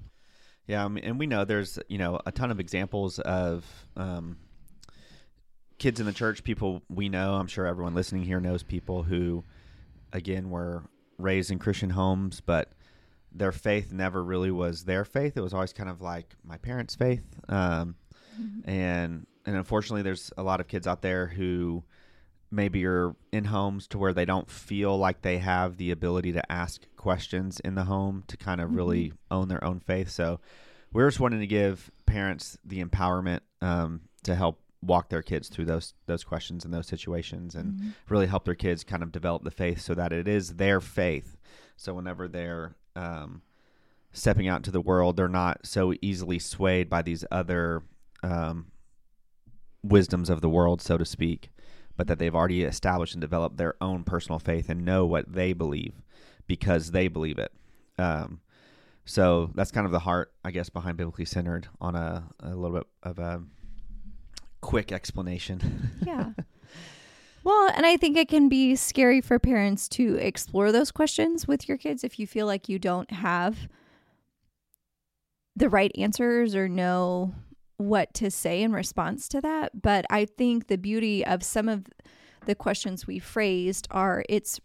Yeah, 0.67 0.87
and 0.87 1.19
we 1.19 1.27
know 1.27 1.45
there's 1.45 1.79
you 1.89 1.99
know 1.99 2.21
a 2.25 2.33
ton 2.33 2.51
of 2.51 2.59
examples 2.59 3.19
of 3.19 3.65
um, 3.97 4.39
kids 5.79 6.01
in 6.01 6.07
the 6.07 6.13
church. 6.13 6.43
People 6.43 6.83
we 6.89 7.09
know. 7.09 7.35
I'm 7.35 7.49
sure 7.49 7.67
everyone 7.67 7.95
listening 7.95 8.23
here 8.23 8.41
knows 8.41 8.63
people 8.63 9.03
who, 9.03 9.45
again, 10.13 10.49
were 10.49 10.85
raised 11.19 11.51
in 11.51 11.59
Christian 11.59 11.91
homes, 11.91 12.41
but 12.41 12.73
their 13.35 13.53
faith 13.53 13.93
never 13.93 14.23
really 14.23 14.51
was 14.51 14.85
their 14.85 15.05
faith. 15.05 15.37
It 15.37 15.41
was 15.41 15.53
always 15.53 15.73
kind 15.73 15.91
of 15.91 16.01
like 16.01 16.35
my 16.45 16.57
parents' 16.57 16.95
faith. 16.95 17.25
Um, 17.49 17.97
mm-hmm. 18.41 18.71
And 18.71 19.27
and 19.45 19.57
unfortunately, 19.57 20.03
there's 20.03 20.33
a 20.39 20.43
lot 20.43 20.61
of 20.61 20.69
kids 20.69 20.87
out 20.87 21.03
there 21.03 21.27
who 21.27 21.85
maybe 22.51 22.87
are 22.87 23.15
in 23.33 23.45
homes 23.45 23.89
to 23.89 23.99
where 23.99 24.13
they 24.13 24.25
don't 24.25 24.49
feel 24.49 24.97
like 24.97 25.23
they 25.23 25.39
have 25.39 25.77
the 25.77 25.91
ability 25.91 26.33
to 26.33 26.53
ask 26.53 26.87
questions 26.97 27.61
in 27.61 27.75
the 27.75 27.85
home 27.85 28.23
to 28.29 28.37
kind 28.37 28.61
of 28.61 28.69
mm-hmm. 28.69 28.77
really 28.77 29.13
own 29.31 29.49
their 29.49 29.63
own 29.65 29.81
faith. 29.81 30.09
So 30.09 30.41
we're 30.93 31.09
just 31.09 31.21
wanting 31.21 31.41
to 31.41 31.47
give 31.47 31.91
parents 32.07 32.57
the 32.65 32.83
empowerment 32.83 33.41
um, 33.61 34.03
to 34.23 34.35
help 34.35 34.61
walk 34.81 35.09
their 35.09 35.23
kids 35.23 35.49
through 35.49 35.65
those 35.65 35.95
those 36.07 36.23
questions 36.25 36.65
and 36.65 36.73
those 36.73 36.87
situations 36.87 37.55
and 37.55 37.73
mm-hmm. 37.73 37.89
really 38.09 38.27
help 38.27 38.45
their 38.45 38.55
kids 38.55 38.85
kind 38.85 39.03
of 39.03 39.11
develop 39.11 39.43
the 39.43 39.51
faith 39.51 39.81
so 39.81 39.95
that 39.95 40.13
it 40.13 40.29
is 40.29 40.57
their 40.57 40.79
faith 40.79 41.39
so 41.77 41.95
whenever 41.95 42.29
they're 42.29 42.75
um, 42.97 43.43
stepping 44.13 44.49
out 44.49 44.59
into 44.59 44.71
the 44.71 44.81
world, 44.81 45.17
they're 45.17 45.29
not 45.29 45.67
so 45.67 45.95
easily 46.01 46.39
swayed 46.39 46.89
by 46.89 47.03
these 47.03 47.25
other 47.31 47.83
um, 48.23 48.67
wisdoms 49.83 50.31
of 50.31 50.41
the 50.41 50.49
world, 50.49 50.81
so 50.81 50.97
to 50.97 51.05
speak, 51.05 51.51
but 51.97 52.07
that 52.07 52.19
they've 52.19 52.35
already 52.35 52.63
established 52.63 53.15
and 53.15 53.21
developed 53.21 53.57
their 53.57 53.75
own 53.81 54.05
personal 54.05 54.39
faith 54.39 54.69
and 54.69 54.85
know 54.85 55.05
what 55.05 55.33
they 55.33 55.53
believe 55.53 56.03
because 56.47 56.91
they 56.91 57.09
believe 57.09 57.39
it. 57.39 57.53
Um, 57.99 58.41
so 59.05 59.51
that's 59.55 59.71
kind 59.71 59.85
of 59.85 59.93
the 59.93 60.01
heart, 60.01 60.33
I 60.45 60.51
guess, 60.51 60.71
behind 60.71 60.97
biblically 60.97 61.27
centered 61.27 61.69
on 61.81 61.95
a, 61.95 62.29
a 62.41 62.55
little 62.55 62.79
bit 62.79 62.87
of 63.03 63.19
a 63.19 63.43
quick 64.61 64.93
explanation. 64.93 65.91
Yeah. 66.07 66.31
Well, 67.45 67.71
and 67.75 67.85
I 67.85 67.99
think 67.99 68.17
it 68.17 68.29
can 68.29 68.49
be 68.49 68.75
scary 68.75 69.21
for 69.21 69.39
parents 69.39 69.87
to 69.91 70.17
explore 70.17 70.73
those 70.73 70.91
questions 70.91 71.47
with 71.47 71.69
your 71.69 71.77
kids 71.77 72.03
if 72.03 72.19
you 72.19 72.27
feel 72.27 72.47
like 72.47 72.71
you 72.71 72.79
don't 72.79 73.11
have 73.11 73.69
the 75.55 75.69
right 75.69 75.93
answers 75.97 76.55
or 76.55 76.69
know 76.69 77.35
what 77.77 78.15
to 78.15 78.31
say 78.31 78.63
in 78.63 78.73
response 78.73 79.29
to 79.29 79.43
that. 79.43 79.83
But 79.83 80.07
I 80.09 80.25
think 80.25 80.69
the 80.69 80.79
beauty 80.79 81.25
of 81.25 81.43
some 81.43 81.69
of 81.69 81.85
the 82.47 82.55
questions 82.55 83.07
we 83.07 83.19
phrased 83.19 83.87
are 83.91 84.25
it's 84.29 84.59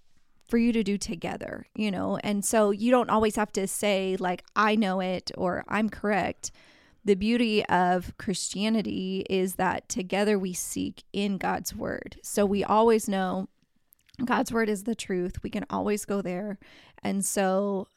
for 0.47 0.57
you 0.57 0.71
to 0.71 0.81
do 0.81 0.97
together, 0.97 1.65
you 1.75 1.91
know? 1.91 2.17
And 2.23 2.45
so 2.45 2.71
you 2.71 2.91
don't 2.91 3.09
always 3.09 3.35
have 3.35 3.51
to 3.53 3.67
say, 3.67 4.15
like, 4.19 4.43
I 4.55 4.75
know 4.75 5.01
it 5.01 5.31
or 5.37 5.65
I'm 5.67 5.89
correct. 5.89 6.51
The 7.05 7.15
beauty 7.15 7.65
of 7.65 8.13
Christianity 8.17 9.25
is 9.29 9.55
that 9.55 9.87
together 9.87 10.37
we 10.37 10.53
seek 10.53 11.03
in 11.13 11.37
God's 11.37 11.73
word. 11.73 12.17
So 12.21 12.45
we 12.45 12.63
always 12.63 13.07
know 13.07 13.47
God's 14.25 14.51
word 14.51 14.69
is 14.69 14.83
the 14.83 14.95
truth. 14.95 15.41
We 15.43 15.49
can 15.49 15.65
always 15.69 16.05
go 16.05 16.21
there. 16.21 16.59
And 17.01 17.23
so, 17.23 17.87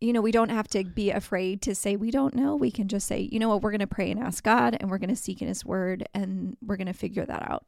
you 0.00 0.12
know, 0.12 0.20
we 0.20 0.32
don't 0.32 0.50
have 0.50 0.68
to 0.68 0.84
be 0.84 1.10
afraid 1.10 1.60
to 1.62 1.74
say 1.74 1.96
we 1.96 2.10
don't 2.10 2.34
know. 2.34 2.54
We 2.54 2.70
can 2.70 2.88
just 2.88 3.06
say, 3.06 3.28
you 3.32 3.38
know 3.38 3.48
what, 3.48 3.62
we're 3.62 3.72
going 3.72 3.80
to 3.80 3.86
pray 3.86 4.10
and 4.10 4.20
ask 4.20 4.44
God 4.44 4.76
and 4.78 4.90
we're 4.90 4.98
going 4.98 5.10
to 5.10 5.16
seek 5.16 5.42
in 5.42 5.48
his 5.48 5.64
word 5.64 6.08
and 6.14 6.56
we're 6.64 6.76
going 6.76 6.86
to 6.86 6.92
figure 6.92 7.26
that 7.26 7.50
out 7.50 7.64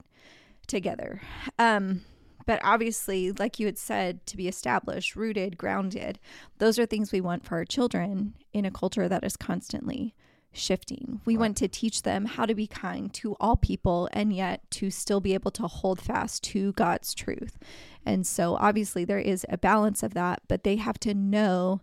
together. 0.66 1.20
Um, 1.58 2.02
but 2.46 2.60
obviously, 2.62 3.32
like 3.32 3.58
you 3.58 3.66
had 3.66 3.78
said, 3.78 4.24
to 4.26 4.36
be 4.36 4.48
established, 4.48 5.16
rooted, 5.16 5.58
grounded, 5.58 6.18
those 6.58 6.78
are 6.78 6.86
things 6.86 7.12
we 7.12 7.20
want 7.20 7.44
for 7.44 7.56
our 7.56 7.64
children 7.64 8.34
in 8.52 8.64
a 8.64 8.70
culture 8.70 9.08
that 9.08 9.24
is 9.24 9.36
constantly 9.36 10.14
shifting. 10.52 11.20
We 11.24 11.34
right. 11.34 11.40
want 11.40 11.56
to 11.58 11.68
teach 11.68 12.02
them 12.02 12.24
how 12.24 12.46
to 12.46 12.54
be 12.54 12.66
kind 12.66 13.12
to 13.14 13.36
all 13.40 13.56
people 13.56 14.08
and 14.12 14.32
yet 14.32 14.62
to 14.72 14.90
still 14.90 15.20
be 15.20 15.34
able 15.34 15.50
to 15.52 15.66
hold 15.66 16.00
fast 16.00 16.42
to 16.44 16.72
God's 16.72 17.14
truth. 17.14 17.58
And 18.04 18.26
so 18.26 18.56
obviously 18.58 19.04
there 19.04 19.18
is 19.18 19.44
a 19.48 19.58
balance 19.58 20.02
of 20.02 20.14
that, 20.14 20.42
but 20.48 20.64
they 20.64 20.76
have 20.76 20.98
to 21.00 21.14
know 21.14 21.82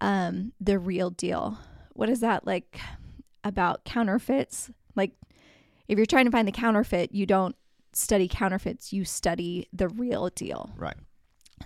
um 0.00 0.52
the 0.60 0.78
real 0.78 1.10
deal. 1.10 1.58
What 1.92 2.08
is 2.08 2.20
that 2.20 2.46
like 2.46 2.80
about 3.44 3.84
counterfeits? 3.84 4.70
Like 4.96 5.12
if 5.86 5.96
you're 5.98 6.06
trying 6.06 6.24
to 6.24 6.32
find 6.32 6.48
the 6.48 6.52
counterfeit, 6.52 7.12
you 7.12 7.26
don't 7.26 7.54
study 7.96 8.28
counterfeits, 8.28 8.92
you 8.92 9.04
study 9.04 9.68
the 9.72 9.88
real 9.88 10.28
deal. 10.28 10.70
Right. 10.76 10.96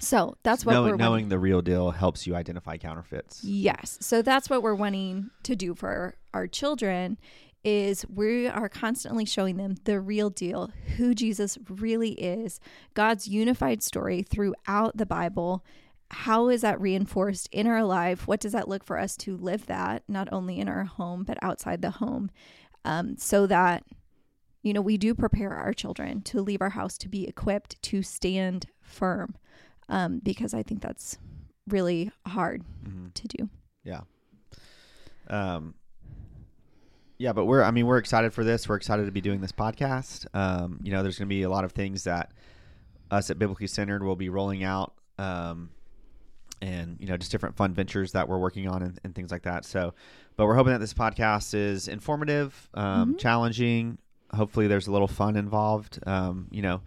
So 0.01 0.37
that's 0.43 0.65
what 0.65 0.75
knowing, 0.75 0.93
we're 0.93 0.97
knowing 0.97 1.11
wanting. 1.11 1.29
the 1.31 1.39
real 1.39 1.63
deal 1.63 1.91
helps 1.91 2.27
you 2.27 2.35
identify 2.37 2.77
counterfeits. 2.77 3.43
Yes. 3.43 3.99
So 4.01 4.23
that's 4.23 4.49
what 4.49 4.63
we're 4.63 4.75
wanting 4.75 5.31
to 5.45 5.57
do 5.57 5.75
for 5.75 6.15
our 6.35 6.47
children 6.47 7.19
is 7.65 8.07
we 8.09 8.47
are 8.47 8.69
constantly 8.69 9.25
showing 9.25 9.57
them 9.57 9.77
the 9.85 10.01
real 10.01 10.31
deal, 10.31 10.71
who 10.97 11.15
Jesus 11.15 11.59
really 11.69 12.13
is, 12.13 12.61
God's 12.95 13.27
unified 13.27 13.83
story 13.83 14.23
throughout 14.23 14.97
the 14.97 15.07
Bible. 15.07 15.65
How 16.11 16.49
is 16.49 16.61
that 16.63 16.81
reinforced 16.81 17.49
in 17.51 17.67
our 17.67 17.83
life? 17.85 18.29
What 18.29 18.41
does 18.41 18.53
that 18.53 18.69
look 18.69 18.85
for 18.85 18.99
us 18.99 19.17
to 19.19 19.37
live 19.37 19.67
that, 19.67 20.05
not 20.09 20.29
only 20.33 20.61
in 20.61 20.69
our 20.69 20.85
home, 20.85 21.25
but 21.25 21.37
outside 21.43 21.83
the 21.83 21.91
home? 21.91 22.31
Um, 22.85 23.17
so 23.19 23.47
that 23.47 23.85
you 24.63 24.73
know, 24.73 24.81
we 24.81 24.97
do 24.97 25.15
prepare 25.15 25.53
our 25.53 25.73
children 25.73 26.23
to 26.23 26.41
leave 26.41 26.61
our 26.61 26.71
house 26.71 26.99
to 26.99 27.09
be 27.09 27.27
equipped 27.27 27.81
to 27.83 28.03
stand 28.03 28.67
firm 28.81 29.37
um, 29.89 30.21
because 30.23 30.55
I 30.55 30.63
think 30.63 30.83
that's 30.83 31.19
really 31.69 32.11
hard 32.27 32.63
mm-hmm. 32.85 33.09
to 33.15 33.29
do. 33.29 33.49
Yeah. 33.85 34.01
Um, 35.29 35.75
yeah, 37.19 37.33
but 37.33 37.47
we're, 37.47 37.63
I 37.63 37.71
mean, 37.71 37.87
we're 37.87 37.99
excited 37.99 38.33
for 38.33 38.45
this. 38.45 38.69
We're 38.69 38.77
excited 38.77 39.07
to 39.07 39.13
be 39.13 39.21
doing 39.21 39.41
this 39.41 39.53
podcast. 39.53 40.27
Um, 40.35 40.81
you 40.83 40.93
know, 40.93 41.03
there's 41.03 41.19
going 41.19 41.29
to 41.29 41.35
be 41.35 41.43
a 41.43 41.51
lot 41.51 41.65
of 41.65 41.73
things 41.73 42.05
that 42.05 42.33
us 43.11 43.31
at 43.31 43.39
Biblically 43.39 43.67
Centered 43.67 44.03
will 44.03 44.17
be 44.17 44.29
rolling 44.29 44.65
out. 44.65 44.95
Um, 45.19 45.71
and 46.61 46.97
you 46.99 47.07
know 47.07 47.17
just 47.17 47.31
different 47.31 47.57
fun 47.57 47.73
ventures 47.73 48.13
that 48.13 48.29
we're 48.29 48.39
working 48.39 48.67
on 48.69 48.83
and, 48.83 49.01
and, 49.05 49.15
things 49.15 49.31
like 49.31 49.43
that 49.43 49.65
so 49.65 49.95
but 50.37 50.45
we're 50.45 50.57
hoping 50.57 50.73
that 50.73 50.81
this 50.81 50.93
podcast 50.95 51.55
is 51.55 51.87
informative 51.87 52.69
um, 52.75 53.11
mm-hmm. 53.11 53.17
challenging 53.19 53.97
hopefully 54.35 54.67
there's 54.67 54.87
a 54.87 54.93
little 54.93 55.09
fun 55.09 55.37
involved. 55.37 55.99
Um, 56.07 56.49
you 56.51 56.63
know, 56.63 56.83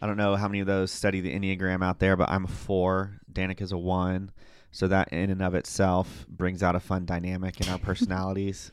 I 0.00 0.06
don't 0.06 0.16
know 0.16 0.36
how 0.36 0.48
many 0.48 0.60
of 0.60 0.66
those 0.66 0.90
study 0.90 1.20
the 1.20 1.34
Enneagram 1.34 1.84
out 1.84 1.98
there, 1.98 2.16
but 2.16 2.28
I'm 2.28 2.44
a 2.44 2.48
four. 2.48 3.20
Danica's 3.32 3.72
a 3.72 3.78
one. 3.78 4.30
So 4.70 4.88
that 4.88 5.08
in 5.12 5.30
and 5.30 5.42
of 5.42 5.54
itself 5.54 6.26
brings 6.28 6.62
out 6.62 6.74
a 6.76 6.80
fun 6.80 7.06
dynamic 7.06 7.60
in 7.60 7.68
our 7.68 7.78
personalities. 7.90 8.72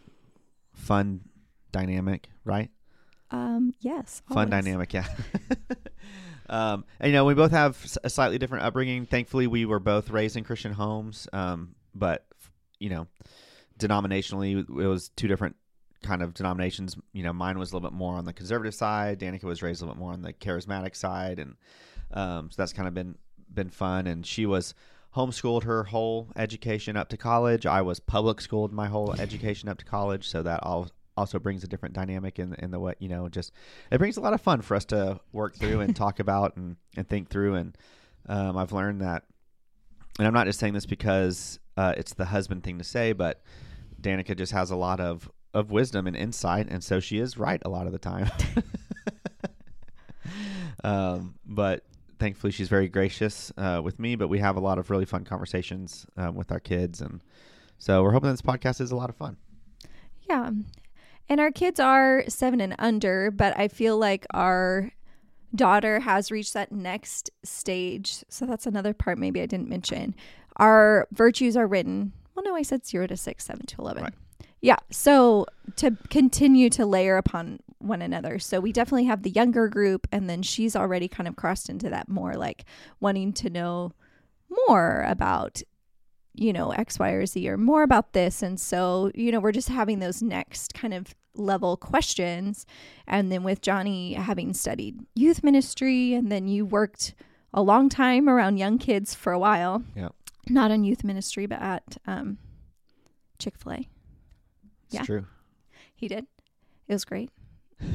fun 0.73 1.21
dynamic, 1.71 2.27
right? 2.43 2.69
Um, 3.31 3.73
yes. 3.79 4.21
Fun 4.31 4.49
dynamic, 4.49 4.93
yeah. 4.93 5.07
um, 6.49 6.85
and 6.99 7.09
you 7.09 7.13
know, 7.13 7.25
we 7.25 7.33
both 7.33 7.51
have 7.51 7.77
a 8.03 8.09
slightly 8.09 8.37
different 8.37 8.63
upbringing. 8.63 9.05
Thankfully, 9.05 9.47
we 9.47 9.65
were 9.65 9.79
both 9.79 10.09
raised 10.09 10.35
in 10.37 10.43
Christian 10.43 10.73
homes. 10.73 11.27
Um, 11.33 11.75
but 11.95 12.25
you 12.79 12.89
know, 12.89 13.07
denominationally, 13.79 14.59
it 14.59 14.87
was 14.87 15.09
two 15.09 15.27
different 15.27 15.55
kind 16.03 16.21
of 16.21 16.33
denominations. 16.33 16.95
You 17.13 17.23
know, 17.23 17.33
mine 17.33 17.57
was 17.57 17.71
a 17.71 17.75
little 17.75 17.89
bit 17.89 17.95
more 17.95 18.15
on 18.15 18.25
the 18.25 18.33
conservative 18.33 18.75
side. 18.75 19.19
Danica 19.19 19.43
was 19.43 19.61
raised 19.61 19.81
a 19.81 19.85
little 19.85 19.95
bit 19.95 19.99
more 19.99 20.13
on 20.13 20.21
the 20.21 20.33
charismatic 20.33 20.95
side, 20.95 21.39
and 21.39 21.55
um, 22.11 22.49
so 22.51 22.61
that's 22.61 22.73
kind 22.73 22.87
of 22.87 22.93
been 22.93 23.15
been 23.53 23.69
fun. 23.69 24.07
And 24.07 24.25
she 24.25 24.45
was 24.45 24.73
homeschooled 25.15 25.63
her 25.63 25.85
whole 25.85 26.29
education 26.35 26.97
up 26.97 27.09
to 27.09 27.17
college. 27.17 27.65
I 27.65 27.81
was 27.81 27.99
public 27.99 28.41
schooled 28.41 28.73
my 28.73 28.87
whole 28.87 29.13
education 29.19 29.69
up 29.69 29.77
to 29.79 29.85
college, 29.85 30.27
so 30.27 30.43
that 30.43 30.61
all 30.63 30.89
also 31.15 31.37
brings 31.37 31.63
a 31.63 31.67
different 31.67 31.93
dynamic 31.93 32.39
in 32.39 32.55
in 32.55 32.71
the 32.71 32.79
way 32.79 32.95
you 32.99 33.07
know 33.07 33.29
just 33.29 33.51
it 33.91 33.99
brings 33.99 34.17
a 34.17 34.21
lot 34.21 34.33
of 34.33 34.41
fun 34.41 34.61
for 34.61 34.75
us 34.75 34.85
to 34.85 35.19
work 35.31 35.55
through 35.55 35.79
and 35.79 35.95
talk 35.95 36.19
about 36.19 36.55
and 36.57 36.75
and 36.97 37.07
think 37.07 37.29
through. 37.29 37.55
And 37.55 37.77
um, 38.27 38.57
I've 38.57 38.71
learned 38.71 39.01
that, 39.01 39.23
and 40.17 40.27
I'm 40.27 40.33
not 40.33 40.47
just 40.47 40.59
saying 40.59 40.73
this 40.73 40.85
because 40.85 41.59
uh, 41.77 41.93
it's 41.97 42.13
the 42.13 42.25
husband 42.25 42.63
thing 42.63 42.77
to 42.77 42.83
say, 42.83 43.13
but 43.13 43.43
Danica 44.01 44.35
just 44.37 44.51
has 44.51 44.69
a 44.71 44.75
lot 44.75 44.99
of 44.99 45.29
of 45.53 45.71
wisdom 45.71 46.07
and 46.07 46.15
insight, 46.15 46.67
and 46.69 46.83
so 46.83 46.99
she 46.99 47.19
is 47.19 47.37
right 47.37 47.61
a 47.63 47.69
lot 47.69 47.85
of 47.85 47.93
the 47.93 47.99
time. 47.99 48.29
um, 50.83 51.35
but 51.45 51.83
thankfully, 52.19 52.51
she's 52.51 52.69
very 52.69 52.87
gracious 52.87 53.51
uh, 53.57 53.81
with 53.83 53.99
me. 53.99 54.15
But 54.15 54.27
we 54.27 54.39
have 54.39 54.55
a 54.55 54.59
lot 54.59 54.77
of 54.77 54.89
really 54.89 55.05
fun 55.05 55.25
conversations 55.25 56.05
um, 56.17 56.35
with 56.35 56.51
our 56.51 56.59
kids, 56.59 57.01
and 57.01 57.21
so 57.77 58.03
we're 58.03 58.11
hoping 58.11 58.29
that 58.29 58.33
this 58.33 58.41
podcast 58.41 58.81
is 58.81 58.91
a 58.91 58.95
lot 58.95 59.09
of 59.09 59.15
fun. 59.15 59.37
Yeah, 60.29 60.51
and 61.29 61.39
our 61.39 61.51
kids 61.51 61.79
are 61.79 62.23
seven 62.27 62.61
and 62.61 62.75
under, 62.79 63.31
but 63.31 63.57
I 63.57 63.67
feel 63.67 63.97
like 63.97 64.25
our 64.31 64.91
daughter 65.55 65.99
has 65.99 66.31
reached 66.31 66.53
that 66.53 66.71
next 66.71 67.29
stage. 67.43 68.23
So 68.29 68.45
that's 68.45 68.65
another 68.65 68.93
part 68.93 69.17
maybe 69.17 69.41
I 69.41 69.45
didn't 69.45 69.69
mention. 69.69 70.15
Our 70.57 71.07
virtues 71.11 71.55
are 71.55 71.67
written. 71.67 72.13
Well, 72.35 72.43
no, 72.43 72.55
I 72.55 72.63
said 72.63 72.85
zero 72.85 73.07
to 73.07 73.17
six, 73.17 73.45
seven 73.45 73.65
to 73.67 73.81
eleven. 73.81 74.03
Right. 74.03 74.13
Yeah. 74.63 74.77
So 74.89 75.45
to 75.75 75.97
continue 76.09 76.69
to 76.69 76.85
layer 76.85 77.17
upon 77.17 77.59
one 77.79 78.01
another. 78.01 78.39
So 78.39 78.61
we 78.61 78.71
definitely 78.71 79.03
have 79.03 79.23
the 79.23 79.29
younger 79.29 79.67
group, 79.67 80.07
and 80.09 80.29
then 80.29 80.41
she's 80.41 80.73
already 80.73 81.09
kind 81.09 81.27
of 81.27 81.35
crossed 81.35 81.69
into 81.69 81.89
that 81.89 82.07
more 82.07 82.33
like 82.35 82.63
wanting 83.01 83.33
to 83.33 83.49
know 83.49 83.91
more 84.67 85.03
about, 85.05 85.61
you 86.33 86.53
know, 86.53 86.71
X, 86.71 86.97
Y, 86.97 87.09
or 87.09 87.25
Z 87.25 87.49
or 87.49 87.57
more 87.57 87.83
about 87.83 88.13
this. 88.13 88.41
And 88.41 88.57
so, 88.57 89.11
you 89.13 89.33
know, 89.33 89.41
we're 89.41 89.51
just 89.51 89.67
having 89.67 89.99
those 89.99 90.21
next 90.21 90.73
kind 90.73 90.93
of 90.93 91.13
level 91.35 91.75
questions. 91.75 92.65
And 93.05 93.33
then 93.33 93.43
with 93.43 93.61
Johnny 93.61 94.13
having 94.13 94.53
studied 94.53 95.01
youth 95.13 95.43
ministry, 95.43 96.13
and 96.13 96.31
then 96.31 96.47
you 96.47 96.65
worked 96.65 97.15
a 97.53 97.61
long 97.61 97.89
time 97.89 98.29
around 98.29 98.57
young 98.57 98.77
kids 98.77 99.13
for 99.13 99.33
a 99.33 99.39
while. 99.39 99.83
Yeah. 99.93 100.09
Not 100.47 100.71
in 100.71 100.85
youth 100.85 101.03
ministry, 101.03 101.47
but 101.47 101.61
at 101.61 101.97
um, 102.07 102.37
Chick 103.39 103.55
fil 103.57 103.73
A. 103.73 103.87
It's 104.93 104.99
yeah. 104.99 105.05
true. 105.05 105.25
He 105.95 106.07
did. 106.07 106.27
It 106.87 106.93
was 106.93 107.05
great. 107.05 107.31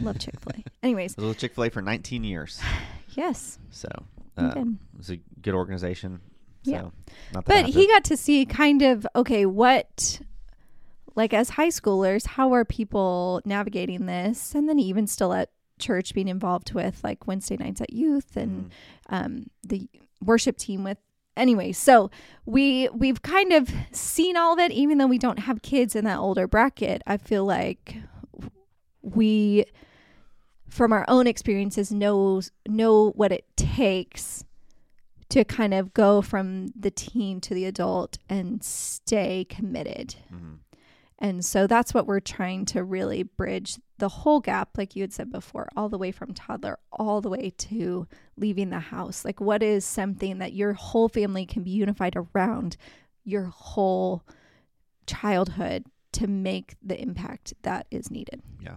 Love 0.03 0.19
Chick 0.19 0.35
Fil 0.41 0.53
A. 0.83 0.85
Anyways, 0.85 1.15
I 1.17 1.21
was 1.21 1.29
with 1.29 1.39
Chick 1.39 1.55
Fil 1.55 1.65
A 1.65 1.71
for 1.71 1.81
19 1.81 2.25
years. 2.25 2.61
yes. 3.11 3.61
So 3.71 3.89
uh, 4.37 4.53
it 4.57 4.67
was 4.97 5.11
a 5.11 5.21
good 5.41 5.55
organization. 5.55 6.21
So, 6.65 6.93
yeah. 7.33 7.41
but 7.45 7.67
he 7.67 7.87
got 7.87 8.05
to 8.05 8.17
see 8.17 8.45
kind 8.45 8.83
of 8.83 9.07
okay 9.15 9.47
what 9.47 10.21
like 11.15 11.33
as 11.33 11.51
high 11.51 11.69
schoolers 11.69 12.27
how 12.27 12.53
are 12.53 12.65
people 12.65 13.41
navigating 13.45 14.07
this 14.07 14.55
and 14.55 14.69
then 14.69 14.79
even 14.79 15.07
still 15.07 15.33
at 15.33 15.51
church 15.79 16.13
being 16.13 16.29
involved 16.29 16.75
with 16.75 17.03
like 17.05 17.27
wednesday 17.27 17.57
nights 17.57 17.81
at 17.81 17.93
youth 17.93 18.37
and 18.37 18.67
mm. 18.67 18.71
um, 19.09 19.47
the 19.65 19.89
worship 20.21 20.59
team 20.59 20.83
with 20.83 20.99
anyway, 21.39 21.73
so 21.73 22.11
we 22.45 22.89
we've 22.93 23.23
kind 23.23 23.53
of 23.53 23.71
seen 23.93 24.37
all 24.37 24.53
of 24.53 24.59
it, 24.59 24.73
even 24.73 24.99
though 24.99 25.07
we 25.07 25.19
don't 25.19 25.41
have 25.41 25.63
kids 25.63 25.97
in 25.97 26.05
that 26.05 26.19
older 26.19 26.47
bracket. 26.47 27.03
I 27.07 27.17
feel 27.17 27.45
like 27.45 27.97
we, 29.03 29.65
from 30.69 30.93
our 30.93 31.05
own 31.09 31.27
experiences, 31.27 31.93
know 31.93 32.43
know 32.67 33.11
what 33.11 33.33
it 33.33 33.45
takes 33.57 34.45
to 35.31 35.45
kind 35.45 35.75
of 35.75 35.93
go 35.93 36.23
from 36.23 36.69
the 36.79 36.91
teen 36.91 37.41
to 37.43 37.55
the 37.55 37.67
adult 37.67 38.19
and 38.29 38.63
stay 38.65 39.47
committed. 39.49 40.17
Mm-hmm. 40.33 40.55
And 41.19 41.45
so 41.45 41.67
that's 41.67 41.93
what 41.93 42.07
we're 42.07 42.21
trying 42.21 42.65
to 42.67 42.83
really 42.83 43.25
bridge 43.25 43.79
the 43.99 44.09
whole 44.09 44.41
gap, 44.41 44.71
like 44.77 44.97
you 44.97 45.03
had 45.03 45.13
said 45.13 45.31
before, 45.31 45.69
all 45.77 45.89
the 45.89 45.99
way 45.99 46.11
from 46.13 46.35
toddler, 46.35 46.79
all 46.93 47.21
the 47.21 47.29
way 47.29 47.51
to 47.59 48.07
leaving 48.37 48.71
the 48.71 48.79
house. 48.79 49.25
Like, 49.25 49.41
what 49.41 49.63
is 49.63 49.85
something 49.85 50.39
that 50.39 50.53
your 50.53 50.73
whole 50.73 51.09
family 51.09 51.47
can 51.47 51.63
be 51.63 51.71
unified 51.71 52.15
around 52.17 52.77
your 53.25 53.45
whole 53.45 54.25
childhood 55.07 55.85
to 56.13 56.27
make 56.27 56.77
the 56.83 57.01
impact 57.01 57.55
that 57.63 57.87
is 57.91 58.11
needed. 58.11 58.43
Yeah. 58.61 58.77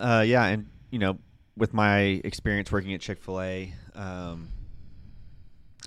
Uh, 0.00 0.22
yeah, 0.22 0.44
and 0.46 0.66
you 0.90 0.98
know, 0.98 1.18
with 1.56 1.74
my 1.74 2.20
experience 2.24 2.72
working 2.72 2.94
at 2.94 3.00
Chick 3.00 3.20
Fil 3.20 3.40
A, 3.40 3.74
um, 3.94 4.48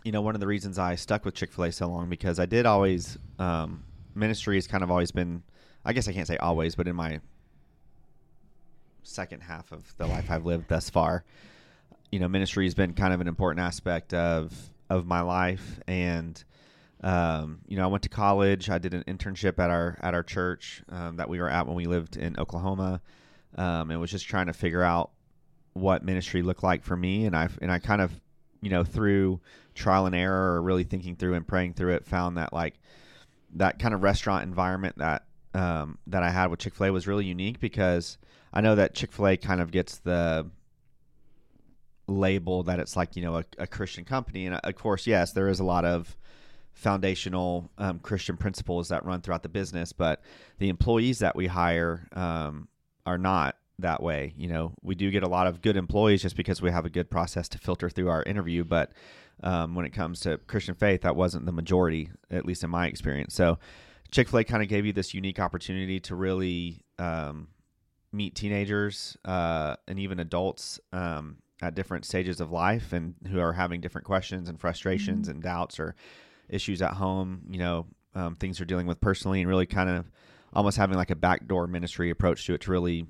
you 0.03 0.11
know, 0.11 0.21
one 0.21 0.35
of 0.35 0.41
the 0.41 0.47
reasons 0.47 0.77
I 0.77 0.95
stuck 0.95 1.25
with 1.25 1.33
Chick 1.33 1.51
Fil 1.51 1.65
A 1.65 1.71
so 1.71 1.87
long 1.87 2.09
because 2.09 2.39
I 2.39 2.45
did 2.45 2.65
always 2.65 3.17
um, 3.39 3.83
ministry 4.13 4.55
has 4.55 4.67
kind 4.67 4.83
of 4.83 4.91
always 4.91 5.11
been, 5.11 5.43
I 5.83 5.93
guess 5.93 6.07
I 6.07 6.13
can't 6.13 6.27
say 6.27 6.37
always, 6.37 6.75
but 6.75 6.87
in 6.87 6.95
my 6.95 7.19
second 9.03 9.41
half 9.41 9.71
of 9.71 9.95
the 9.97 10.05
life 10.05 10.29
I've 10.29 10.45
lived 10.45 10.67
thus 10.67 10.89
far, 10.89 11.23
you 12.11 12.19
know, 12.19 12.27
ministry 12.27 12.65
has 12.65 12.73
been 12.73 12.93
kind 12.93 13.13
of 13.13 13.21
an 13.21 13.27
important 13.27 13.65
aspect 13.65 14.13
of 14.13 14.69
of 14.89 15.05
my 15.05 15.21
life 15.21 15.79
and. 15.87 16.43
Um, 17.03 17.61
you 17.67 17.77
know, 17.77 17.83
I 17.83 17.87
went 17.87 18.03
to 18.03 18.09
college. 18.09 18.69
I 18.69 18.77
did 18.77 18.93
an 18.93 19.03
internship 19.07 19.57
at 19.57 19.71
our 19.71 19.97
at 20.01 20.13
our 20.13 20.21
church 20.21 20.83
um, 20.89 21.15
that 21.15 21.29
we 21.29 21.39
were 21.39 21.49
at 21.49 21.65
when 21.65 21.75
we 21.75 21.85
lived 21.85 22.15
in 22.15 22.37
Oklahoma, 22.37 23.01
um, 23.57 23.89
and 23.89 23.99
was 23.99 24.11
just 24.11 24.27
trying 24.27 24.45
to 24.45 24.53
figure 24.53 24.83
out 24.83 25.09
what 25.73 26.03
ministry 26.03 26.43
looked 26.43 26.61
like 26.61 26.83
for 26.83 26.95
me. 26.95 27.25
And 27.25 27.35
I 27.35 27.49
and 27.59 27.71
I 27.71 27.79
kind 27.79 28.01
of, 28.01 28.11
you 28.61 28.69
know, 28.69 28.83
through 28.83 29.41
trial 29.73 30.05
and 30.05 30.13
error, 30.13 30.53
or 30.53 30.61
really 30.61 30.83
thinking 30.83 31.15
through 31.15 31.33
and 31.33 31.47
praying 31.47 31.73
through 31.73 31.95
it, 31.95 32.05
found 32.05 32.37
that 32.37 32.53
like 32.53 32.79
that 33.55 33.79
kind 33.79 33.95
of 33.95 34.03
restaurant 34.03 34.43
environment 34.43 34.99
that 34.99 35.23
um, 35.53 35.97
that 36.07 36.23
I 36.23 36.29
had 36.29 36.47
with 36.47 36.59
Chick 36.59 36.75
Fil 36.75 36.87
A 36.87 36.91
was 36.91 37.07
really 37.07 37.25
unique 37.25 37.59
because 37.59 38.17
I 38.53 38.61
know 38.61 38.75
that 38.75 38.93
Chick 38.93 39.11
Fil 39.11 39.27
A 39.27 39.37
kind 39.37 39.61
of 39.61 39.71
gets 39.71 39.97
the 39.97 40.49
label 42.07 42.63
that 42.63 42.79
it's 42.79 42.95
like 42.95 43.15
you 43.15 43.21
know 43.21 43.37
a, 43.37 43.45
a 43.57 43.67
Christian 43.67 44.05
company, 44.05 44.45
and 44.45 44.55
of 44.55 44.75
course, 44.75 45.07
yes, 45.07 45.31
there 45.31 45.47
is 45.47 45.59
a 45.59 45.63
lot 45.63 45.85
of 45.85 46.17
foundational 46.73 47.69
um, 47.77 47.99
Christian 47.99 48.37
principles 48.37 48.89
that 48.89 49.05
run 49.05 49.21
throughout 49.21 49.43
the 49.43 49.49
business, 49.49 49.91
but 49.93 50.21
the 50.57 50.69
employees 50.69 51.19
that 51.19 51.35
we 51.35 51.47
hire 51.47 52.07
um, 52.13 52.67
are 53.05 53.17
not 53.17 53.57
that 53.79 54.01
way. 54.01 54.33
You 54.37 54.47
know, 54.47 54.73
we 54.81 54.95
do 54.95 55.11
get 55.11 55.23
a 55.23 55.27
lot 55.27 55.47
of 55.47 55.61
good 55.61 55.75
employees 55.75 56.21
just 56.21 56.35
because 56.35 56.61
we 56.61 56.71
have 56.71 56.85
a 56.85 56.89
good 56.89 57.09
process 57.09 57.49
to 57.49 57.57
filter 57.57 57.89
through 57.89 58.09
our 58.09 58.23
interview, 58.23 58.63
but 58.63 58.91
um, 59.43 59.75
when 59.75 59.85
it 59.85 59.91
comes 59.91 60.19
to 60.21 60.37
Christian 60.37 60.75
faith, 60.75 61.01
that 61.01 61.15
wasn't 61.15 61.45
the 61.45 61.51
majority, 61.51 62.09
at 62.29 62.45
least 62.45 62.63
in 62.63 62.69
my 62.69 62.87
experience. 62.87 63.33
So, 63.33 63.57
Chick 64.11 64.27
Fil 64.29 64.39
A 64.39 64.43
kind 64.43 64.61
of 64.61 64.69
gave 64.69 64.85
you 64.85 64.93
this 64.93 65.13
unique 65.13 65.39
opportunity 65.39 65.99
to 66.01 66.15
really 66.15 66.83
um, 66.99 67.47
meet 68.11 68.35
teenagers 68.35 69.17
uh, 69.25 69.75
and 69.87 69.97
even 69.99 70.19
adults 70.19 70.79
um, 70.91 71.37
at 71.61 71.75
different 71.75 72.05
stages 72.05 72.41
of 72.41 72.51
life 72.51 72.91
and 72.91 73.15
who 73.29 73.39
are 73.39 73.53
having 73.53 73.79
different 73.81 74.05
questions 74.05 74.49
and 74.49 74.59
frustrations 74.59 75.27
Mhm. 75.27 75.31
and 75.31 75.43
doubts 75.43 75.79
or 75.79 75.95
issues 76.49 76.81
at 76.81 76.93
home. 76.93 77.43
You 77.49 77.59
know, 77.59 77.87
um, 78.13 78.35
things 78.35 78.57
they're 78.57 78.65
dealing 78.65 78.87
with 78.87 78.99
personally, 78.99 79.39
and 79.39 79.47
really 79.49 79.65
kind 79.65 79.89
of 79.89 80.11
almost 80.53 80.75
having 80.77 80.97
like 80.97 81.11
a 81.11 81.15
backdoor 81.15 81.67
ministry 81.67 82.09
approach 82.09 82.45
to 82.45 82.53
it 82.53 82.61
to 82.61 82.71
really 82.71 83.07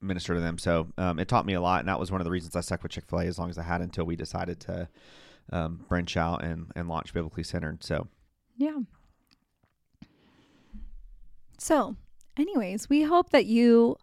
minister 0.00 0.34
to 0.34 0.40
them. 0.40 0.58
So 0.58 0.88
um, 0.98 1.20
it 1.20 1.28
taught 1.28 1.46
me 1.46 1.54
a 1.54 1.60
lot, 1.60 1.78
and 1.80 1.88
that 1.88 2.00
was 2.00 2.10
one 2.10 2.20
of 2.20 2.24
the 2.24 2.30
reasons 2.32 2.56
I 2.56 2.60
stuck 2.60 2.82
with 2.82 2.90
Chick 2.90 3.04
Fil 3.06 3.20
A 3.20 3.26
as 3.26 3.38
long 3.38 3.48
as 3.50 3.58
I 3.58 3.62
had 3.62 3.80
until 3.80 4.04
we 4.04 4.16
decided 4.16 4.58
to 4.60 4.88
um, 5.52 5.84
branch 5.88 6.16
out 6.16 6.42
and 6.42 6.72
and 6.74 6.88
launch 6.88 7.12
Biblically 7.14 7.44
Centered. 7.44 7.84
So 7.84 8.08
Yeah. 8.56 8.80
So, 11.58 11.96
anyways, 12.36 12.88
we 12.88 13.02
hope 13.02 13.30
that 13.30 13.46
you 13.46 13.96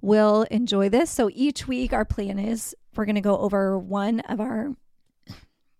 will 0.00 0.42
enjoy 0.50 0.88
this. 0.88 1.10
So, 1.10 1.30
each 1.32 1.66
week, 1.66 1.92
our 1.92 2.04
plan 2.04 2.38
is 2.38 2.74
we're 2.94 3.04
going 3.04 3.16
to 3.16 3.20
go 3.20 3.38
over 3.38 3.78
one 3.78 4.20
of 4.20 4.40
our, 4.40 4.74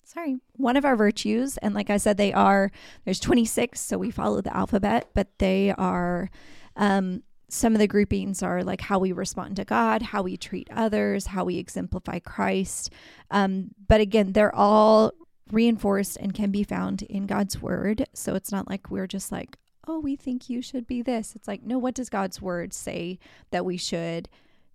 sorry, 0.05 0.39
one 0.53 0.77
of 0.77 0.85
our 0.85 0.97
virtues. 0.97 1.57
And 1.59 1.75
like 1.75 1.91
I 1.91 1.97
said, 1.97 2.17
they 2.17 2.33
are, 2.33 2.71
there's 3.05 3.21
26. 3.21 3.81
So, 3.81 3.99
we 3.99 4.11
follow 4.11 4.41
the 4.41 4.57
alphabet, 4.57 5.11
but 5.15 5.29
they 5.39 5.73
are, 5.77 6.31
um, 6.77 7.23
some 7.49 7.75
of 7.75 7.79
the 7.79 7.87
groupings 7.87 8.43
are 8.43 8.65
like 8.65 8.81
how 8.81 8.99
we 8.99 9.13
respond 9.13 9.57
to 9.57 9.65
God, 9.65 10.03
how 10.03 10.23
we 10.23 10.37
treat 10.37 10.69
others, 10.73 11.27
how 11.27 11.45
we 11.45 11.59
exemplify 11.59 12.19
Christ. 12.19 12.91
Um, 13.31 13.69
but 13.87 14.01
again, 14.01 14.33
they're 14.33 14.55
all 14.55 15.13
reinforced 15.53 16.17
and 16.17 16.35
can 16.35 16.51
be 16.51 16.65
found 16.65 17.03
in 17.03 17.27
God's 17.27 17.63
word. 17.63 18.07
So 18.15 18.35
it's 18.35 18.51
not 18.51 18.69
like 18.69 18.91
we're 18.91 19.07
just 19.07 19.31
like, 19.31 19.57
oh, 19.87 19.99
we 20.01 20.17
think 20.17 20.49
you 20.51 20.61
should 20.63 20.87
be 20.87 21.03
this. 21.03 21.35
It's 21.37 21.47
like, 21.49 21.63
no, 21.63 21.79
what 21.79 21.95
does 21.95 22.09
God's 22.09 22.41
word 22.43 22.73
say 22.73 23.19
that 23.51 23.65
we 23.65 23.77
should 23.77 24.29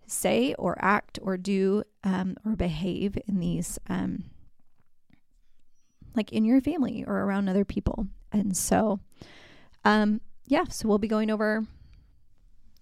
say 0.08 0.54
or 0.56 0.76
act 0.84 1.20
or 1.22 1.38
do 1.38 1.84
um, 2.04 2.36
or 2.46 2.56
behave 2.56 3.18
in 3.28 3.40
these, 3.40 3.78
um, 3.90 4.24
like 6.16 6.32
in 6.32 6.44
your 6.46 6.62
family 6.62 7.04
or 7.06 7.16
around 7.20 7.50
other 7.50 7.66
people? 7.66 8.08
And 8.32 8.56
so, 8.56 9.00
um, 9.86 10.22
yeah, 10.48 10.66
so 10.70 10.88
we'll 10.88 10.98
be 10.98 11.08
going 11.08 11.30
over 11.30 11.66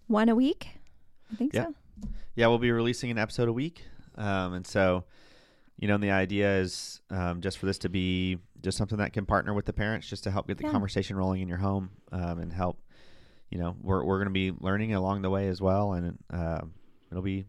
one 0.07 0.29
a 0.29 0.35
week. 0.35 0.69
I 1.31 1.35
think 1.35 1.53
Yeah. 1.53 1.65
so. 1.67 1.75
yeah, 2.35 2.47
we'll 2.47 2.57
be 2.59 2.71
releasing 2.71 3.11
an 3.11 3.17
episode 3.17 3.47
a 3.47 3.53
week, 3.53 3.83
um, 4.15 4.53
and 4.53 4.65
so 4.65 5.03
you 5.79 5.87
know, 5.87 5.95
and 5.95 6.03
the 6.03 6.11
idea 6.11 6.57
is 6.59 7.01
um, 7.09 7.41
just 7.41 7.57
for 7.57 7.65
this 7.65 7.77
to 7.79 7.89
be 7.89 8.37
just 8.61 8.77
something 8.77 8.97
that 8.97 9.13
can 9.13 9.25
partner 9.25 9.53
with 9.53 9.65
the 9.65 9.73
parents, 9.73 10.07
just 10.07 10.23
to 10.25 10.31
help 10.31 10.47
get 10.47 10.57
the 10.57 10.65
Yeah. 10.65 10.71
conversation 10.71 11.15
rolling 11.15 11.41
in 11.41 11.47
your 11.47 11.57
home, 11.57 11.89
um, 12.11 12.39
and 12.39 12.51
help. 12.53 12.79
You 13.49 13.57
know, 13.57 13.75
we're 13.81 14.03
we're 14.03 14.17
going 14.17 14.27
to 14.27 14.31
be 14.33 14.51
learning 14.59 14.93
along 14.93 15.21
the 15.23 15.29
way 15.29 15.47
as 15.47 15.59
well, 15.61 15.93
and 15.93 16.17
uh, 16.31 16.61
it'll 17.09 17.23
be 17.23 17.45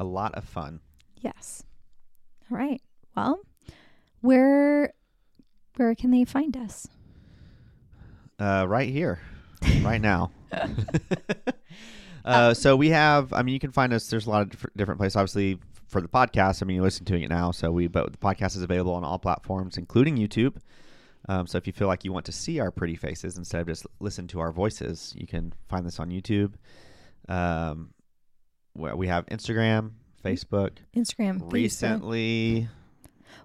a 0.00 0.04
lot 0.04 0.34
of 0.34 0.44
fun. 0.44 0.80
Yes. 1.20 1.62
All 2.50 2.56
right. 2.56 2.80
Well, 3.16 3.40
where 4.20 4.92
where 5.76 5.94
can 5.94 6.10
they 6.12 6.24
find 6.24 6.56
us? 6.56 6.86
Uh, 8.38 8.64
right 8.68 8.88
here, 8.88 9.20
right 9.82 10.00
now. 10.00 10.30
uh, 12.24 12.54
so 12.54 12.76
we 12.76 12.88
have. 12.90 13.32
I 13.32 13.42
mean, 13.42 13.52
you 13.54 13.60
can 13.60 13.72
find 13.72 13.92
us. 13.92 14.08
There's 14.08 14.26
a 14.26 14.30
lot 14.30 14.42
of 14.42 14.50
different, 14.50 14.76
different 14.76 14.98
places. 15.00 15.16
Obviously, 15.16 15.58
for 15.94 16.00
the 16.00 16.08
podcast. 16.08 16.60
I 16.60 16.66
mean, 16.66 16.74
you're 16.74 16.84
listening 16.84 17.06
to 17.06 17.24
it 17.24 17.28
now. 17.28 17.52
So 17.52 17.70
we, 17.70 17.86
but 17.86 18.10
the 18.10 18.18
podcast 18.18 18.56
is 18.56 18.62
available 18.62 18.94
on 18.94 19.04
all 19.04 19.16
platforms, 19.16 19.76
including 19.78 20.16
YouTube. 20.16 20.56
Um, 21.28 21.46
so 21.46 21.56
if 21.56 21.68
you 21.68 21.72
feel 21.72 21.86
like 21.86 22.04
you 22.04 22.12
want 22.12 22.26
to 22.26 22.32
see 22.32 22.58
our 22.58 22.72
pretty 22.72 22.96
faces 22.96 23.38
instead 23.38 23.60
of 23.60 23.68
just 23.68 23.86
listen 24.00 24.26
to 24.28 24.40
our 24.40 24.50
voices, 24.50 25.14
you 25.16 25.28
can 25.28 25.52
find 25.68 25.86
this 25.86 26.00
on 26.00 26.10
YouTube. 26.10 26.54
Um, 27.28 27.94
where 28.72 28.96
we 28.96 29.06
have 29.06 29.24
Instagram, 29.26 29.92
Facebook. 30.22 30.78
Instagram. 30.96 31.48
Facebook. 31.48 32.68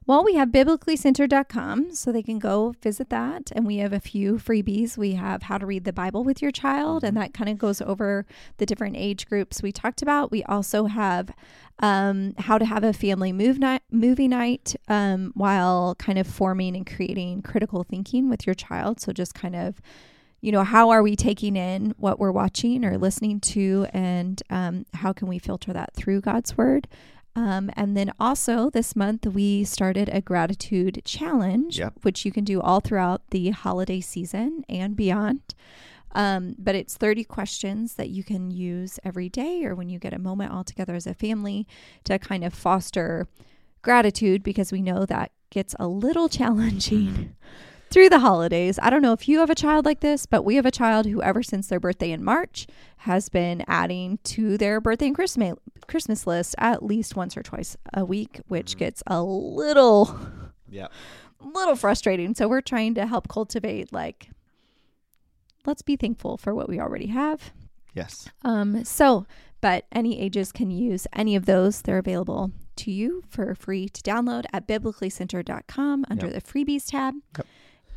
Well, 0.05 0.23
we 0.23 0.35
have 0.35 0.49
biblicallycentered.com, 0.49 1.93
so 1.93 2.11
they 2.11 2.23
can 2.23 2.39
go 2.39 2.73
visit 2.81 3.09
that. 3.09 3.51
And 3.55 3.65
we 3.65 3.77
have 3.77 3.93
a 3.93 3.99
few 3.99 4.35
freebies. 4.35 4.97
We 4.97 5.13
have 5.13 5.43
how 5.43 5.57
to 5.57 5.65
read 5.65 5.83
the 5.83 5.93
Bible 5.93 6.23
with 6.23 6.41
your 6.41 6.51
child, 6.51 7.03
and 7.03 7.15
that 7.17 7.33
kind 7.33 7.49
of 7.49 7.57
goes 7.57 7.81
over 7.81 8.25
the 8.57 8.65
different 8.65 8.95
age 8.97 9.27
groups 9.27 9.61
we 9.61 9.71
talked 9.71 10.01
about. 10.01 10.31
We 10.31 10.43
also 10.43 10.85
have 10.85 11.31
um, 11.79 12.33
how 12.37 12.57
to 12.57 12.65
have 12.65 12.83
a 12.83 12.93
family 12.93 13.31
move 13.31 13.59
night, 13.59 13.83
movie 13.91 14.27
night 14.27 14.75
um, 14.87 15.31
while 15.35 15.95
kind 15.95 16.17
of 16.17 16.27
forming 16.27 16.75
and 16.75 16.85
creating 16.85 17.41
critical 17.41 17.83
thinking 17.83 18.29
with 18.29 18.47
your 18.47 18.55
child. 18.55 18.99
So 18.99 19.13
just 19.13 19.33
kind 19.33 19.55
of 19.55 19.81
you 20.41 20.51
know, 20.51 20.63
how 20.63 20.89
are 20.89 21.03
we 21.03 21.15
taking 21.15 21.55
in 21.55 21.93
what 21.97 22.19
we're 22.19 22.31
watching 22.31 22.85
or 22.85 22.97
listening 22.97 23.39
to, 23.41 23.85
and 23.91 24.41
um, 24.49 24.85
how 24.93 25.11
can 25.11 25.27
we 25.27 25.37
filter 25.37 25.73
that 25.73 25.93
through 25.93 26.21
God's 26.21 26.57
Word? 26.57 26.87
Um, 27.35 27.69
and 27.75 27.95
then 27.95 28.11
also 28.19 28.69
this 28.69 28.95
month, 28.95 29.25
we 29.25 29.63
started 29.63 30.09
a 30.11 30.19
gratitude 30.21 31.01
challenge, 31.05 31.79
Yep. 31.79 31.93
which 32.01 32.25
you 32.25 32.31
can 32.31 32.43
do 32.43 32.59
all 32.59 32.79
throughout 32.81 33.21
the 33.29 33.49
holiday 33.51 34.01
season 34.01 34.65
and 34.67 34.95
beyond. 34.95 35.41
Um, 36.13 36.55
but 36.57 36.75
it's 36.75 36.97
30 36.97 37.23
questions 37.23 37.93
that 37.93 38.09
you 38.09 38.23
can 38.23 38.49
use 38.49 38.99
every 39.03 39.29
day 39.29 39.63
or 39.63 39.75
when 39.75 39.89
you 39.89 39.99
get 39.99 40.11
a 40.13 40.19
moment 40.19 40.51
all 40.51 40.63
together 40.63 40.95
as 40.95 41.05
a 41.05 41.13
family 41.13 41.67
to 42.05 42.17
kind 42.17 42.43
of 42.43 42.53
foster 42.53 43.27
gratitude 43.83 44.41
because 44.43 44.71
we 44.71 44.81
know 44.81 45.05
that 45.05 45.31
gets 45.51 45.75
a 45.79 45.87
little 45.87 46.27
challenging 46.39 47.35
through 47.91 48.09
the 48.09 48.19
holidays. 48.19 48.77
I 48.81 48.89
don't 48.89 49.01
know 49.01 49.13
if 49.13 49.27
you 49.27 49.39
have 49.39 49.49
a 49.49 49.55
child 49.55 49.85
like 49.85 49.99
this, 50.01 50.25
but 50.25 50.43
we 50.43 50.55
have 50.55 50.65
a 50.65 50.71
child 50.71 51.05
who, 51.05 51.21
ever 51.21 51.41
since 51.43 51.67
their 51.67 51.79
birthday 51.79 52.11
in 52.11 52.23
March, 52.23 52.67
has 52.97 53.29
been 53.29 53.63
adding 53.67 54.19
to 54.25 54.57
their 54.57 54.79
birthday 54.81 55.07
and 55.07 55.15
Christmas 55.15 55.55
Christmas 55.87 56.27
list 56.27 56.53
at 56.59 56.83
least 56.83 57.15
once 57.15 57.35
or 57.35 57.41
twice 57.41 57.75
a 57.93 58.05
week, 58.05 58.41
which 58.47 58.75
Mhm. 58.75 58.79
gets 58.79 59.03
a 59.07 59.23
little 59.23 60.19
yeah, 60.69 60.87
little 61.41 61.75
frustrating. 61.75 62.35
So 62.35 62.47
we're 62.47 62.61
trying 62.61 62.93
to 62.95 63.07
help 63.07 63.27
cultivate 63.27 63.91
like 63.91 64.29
let's 65.65 65.81
be 65.81 65.95
thankful 65.95 66.37
for 66.37 66.53
what 66.53 66.69
we 66.69 66.79
already 66.79 67.07
have. 67.07 67.51
yes, 67.95 68.29
Um 68.43 68.83
so 68.85 69.25
but 69.61 69.85
any 69.91 70.19
ages 70.21 70.51
can 70.51 70.69
use 70.71 71.05
any 71.13 71.35
of 71.35 71.45
those. 71.45 71.81
They're 71.81 71.97
available 71.97 72.51
to 72.77 72.91
you 72.91 73.23
for 73.27 73.53
free 73.55 73.89
to 73.89 74.01
download 74.01 74.45
at 74.53 74.67
biblicallycentered.com 74.67 76.05
under 76.09 76.27
Yep. 76.27 76.35
the 76.35 76.41
freebies 76.41 76.85
tab. 76.89 77.15
Yep. 77.37 77.47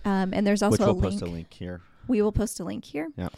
Um, 0.04 0.32
and 0.34 0.46
there's 0.46 0.62
which 0.62 0.80
also 0.80 0.86
we'll 0.86 0.94
a 0.94 1.08
link. 1.08 1.20
post 1.20 1.22
a 1.22 1.26
link 1.26 1.52
here. 1.52 1.80
We 2.08 2.20
will 2.22 2.32
post 2.32 2.58
a 2.60 2.64
link 2.64 2.84
here. 2.84 3.08
Yeah. 3.16 3.28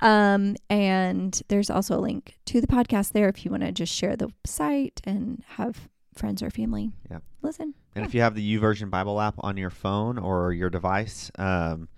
Um, 0.00 0.56
and 0.70 1.40
there's 1.48 1.70
also 1.70 1.98
a 1.98 2.00
link 2.00 2.38
to 2.46 2.60
the 2.60 2.66
podcast 2.66 3.12
there 3.12 3.28
if 3.28 3.44
you 3.44 3.50
want 3.50 3.62
to 3.64 3.72
just 3.72 3.92
share 3.92 4.16
the 4.16 4.30
site 4.44 5.00
and 5.04 5.42
have 5.56 5.88
friends 6.14 6.42
or 6.42 6.50
family 6.50 6.92
Yeah. 7.10 7.18
listen. 7.42 7.74
And 7.94 8.02
Yeah. 8.02 8.06
if 8.08 8.14
you 8.14 8.20
have 8.22 8.34
the 8.34 8.56
YouVersion 8.58 8.90
Bible 8.90 9.20
app 9.20 9.34
on 9.38 9.56
your 9.56 9.70
phone 9.70 10.18
or 10.18 10.52
your 10.52 10.70
device, 10.70 11.30
um, 11.38 11.88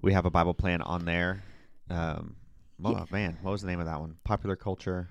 we 0.00 0.12
have 0.14 0.24
a 0.26 0.30
Bible 0.30 0.54
plan 0.54 0.80
on 0.82 1.04
there. 1.04 1.42
Um, 1.90 2.36
oh 2.84 2.90
Yeah. 2.92 3.04
man, 3.10 3.38
what 3.42 3.52
was 3.52 3.60
the 3.62 3.68
name 3.68 3.80
of 3.80 3.86
that 3.86 4.00
one? 4.00 4.16
Popular 4.24 4.56
culture. 4.56 5.08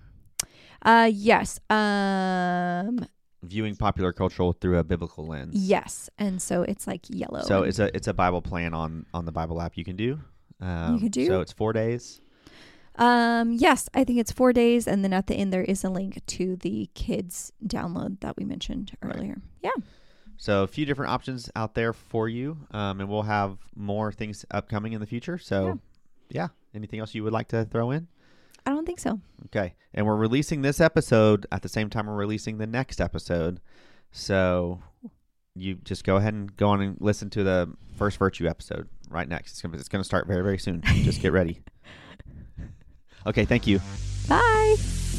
Uh, 0.84 1.10
yes. 1.14 1.60
Um, 1.70 3.06
Viewing 3.44 3.76
popular 3.76 4.14
culture 4.14 4.52
through 4.60 4.78
a 4.78 4.84
biblical 4.84 5.26
lens. 5.26 5.56
yes. 5.56 6.10
And 6.20 6.42
so 6.42 6.62
it's 6.62 6.86
like 6.86 7.02
yellow. 7.10 7.42
So 7.42 7.64
it's 7.64 7.80
a 7.80 7.96
it's 7.96 8.08
a 8.08 8.14
Bible 8.14 8.42
plan 8.42 8.74
on 8.74 9.06
on 9.14 9.26
the 9.26 9.32
Bible 9.32 9.60
app 9.62 9.78
you 9.78 9.84
can 9.84 9.96
do. 9.96 10.20
Um, 10.60 11.00
can 11.00 11.08
do? 11.10 11.26
So 11.26 11.42
it's 11.42 11.52
four 11.52 11.74
days. 11.74 12.22
Um, 12.98 13.54
yes, 13.54 13.90
I 13.94 14.04
think 14.04 14.20
it's 14.20 14.32
four 14.32 14.54
days, 14.54 14.88
and 14.88 15.04
then 15.04 15.14
at 15.14 15.28
the 15.28 15.36
end 15.36 15.52
there 15.52 15.64
is 15.64 15.84
a 15.84 15.90
link 15.90 16.24
to 16.28 16.56
the 16.58 16.90
kids 16.94 17.52
download 17.66 18.20
that 18.20 18.36
we 18.38 18.44
mentioned 18.44 18.92
Right. 19.02 19.16
earlier. 19.16 19.42
Yeah, 19.64 19.72
So 20.38 20.64
a 20.64 20.68
few 20.68 20.86
different 20.86 21.12
options 21.12 21.50
out 21.56 21.74
there 21.74 21.94
for 21.94 22.28
you, 22.28 22.58
um, 22.72 23.00
and 23.00 23.10
we'll 23.10 23.24
have 23.24 23.58
more 23.76 24.12
things 24.12 24.46
upcoming 24.52 24.92
in 24.94 25.00
the 25.00 25.08
future. 25.08 25.38
So, 25.38 25.80
yeah. 26.30 26.50
Anything 26.74 27.00
else 27.00 27.16
you 27.16 27.24
would 27.24 27.34
like 27.34 27.48
to 27.50 27.66
throw 27.66 27.92
in? 27.92 28.08
I 28.66 28.72
don't 28.72 28.86
think 28.86 29.00
so. 29.00 29.20
Okay. 29.48 29.74
And 29.94 30.06
we're 30.06 30.16
releasing 30.16 30.62
this 30.62 30.80
episode 30.80 31.46
at 31.52 31.62
the 31.62 31.70
same 31.70 31.90
time 31.90 32.08
we're 32.08 32.16
releasing 32.16 32.58
the 32.58 32.68
next 32.68 33.02
episode. 33.02 33.60
So 34.12 34.82
you 35.56 35.76
just 35.76 36.04
go 36.04 36.16
ahead 36.18 36.34
and 36.34 36.56
go 36.56 36.70
on 36.70 36.82
and 36.82 36.98
listen 37.00 37.30
to 37.32 37.44
the 37.44 37.74
first 37.98 38.18
virtue 38.18 38.48
episode 38.48 38.88
right 39.10 39.28
next. 39.28 39.52
It's 39.54 39.62
gonna 39.62 39.78
it's 39.78 39.90
gonna 39.90 40.04
start 40.04 40.28
very 40.28 40.44
very 40.44 40.58
soon. 40.58 40.82
just 41.04 41.22
get 41.22 41.32
ready. 41.32 41.62
Okay. 43.24 43.46
Thank 43.46 43.68
you. 43.68 43.80
Bye. 44.28 45.11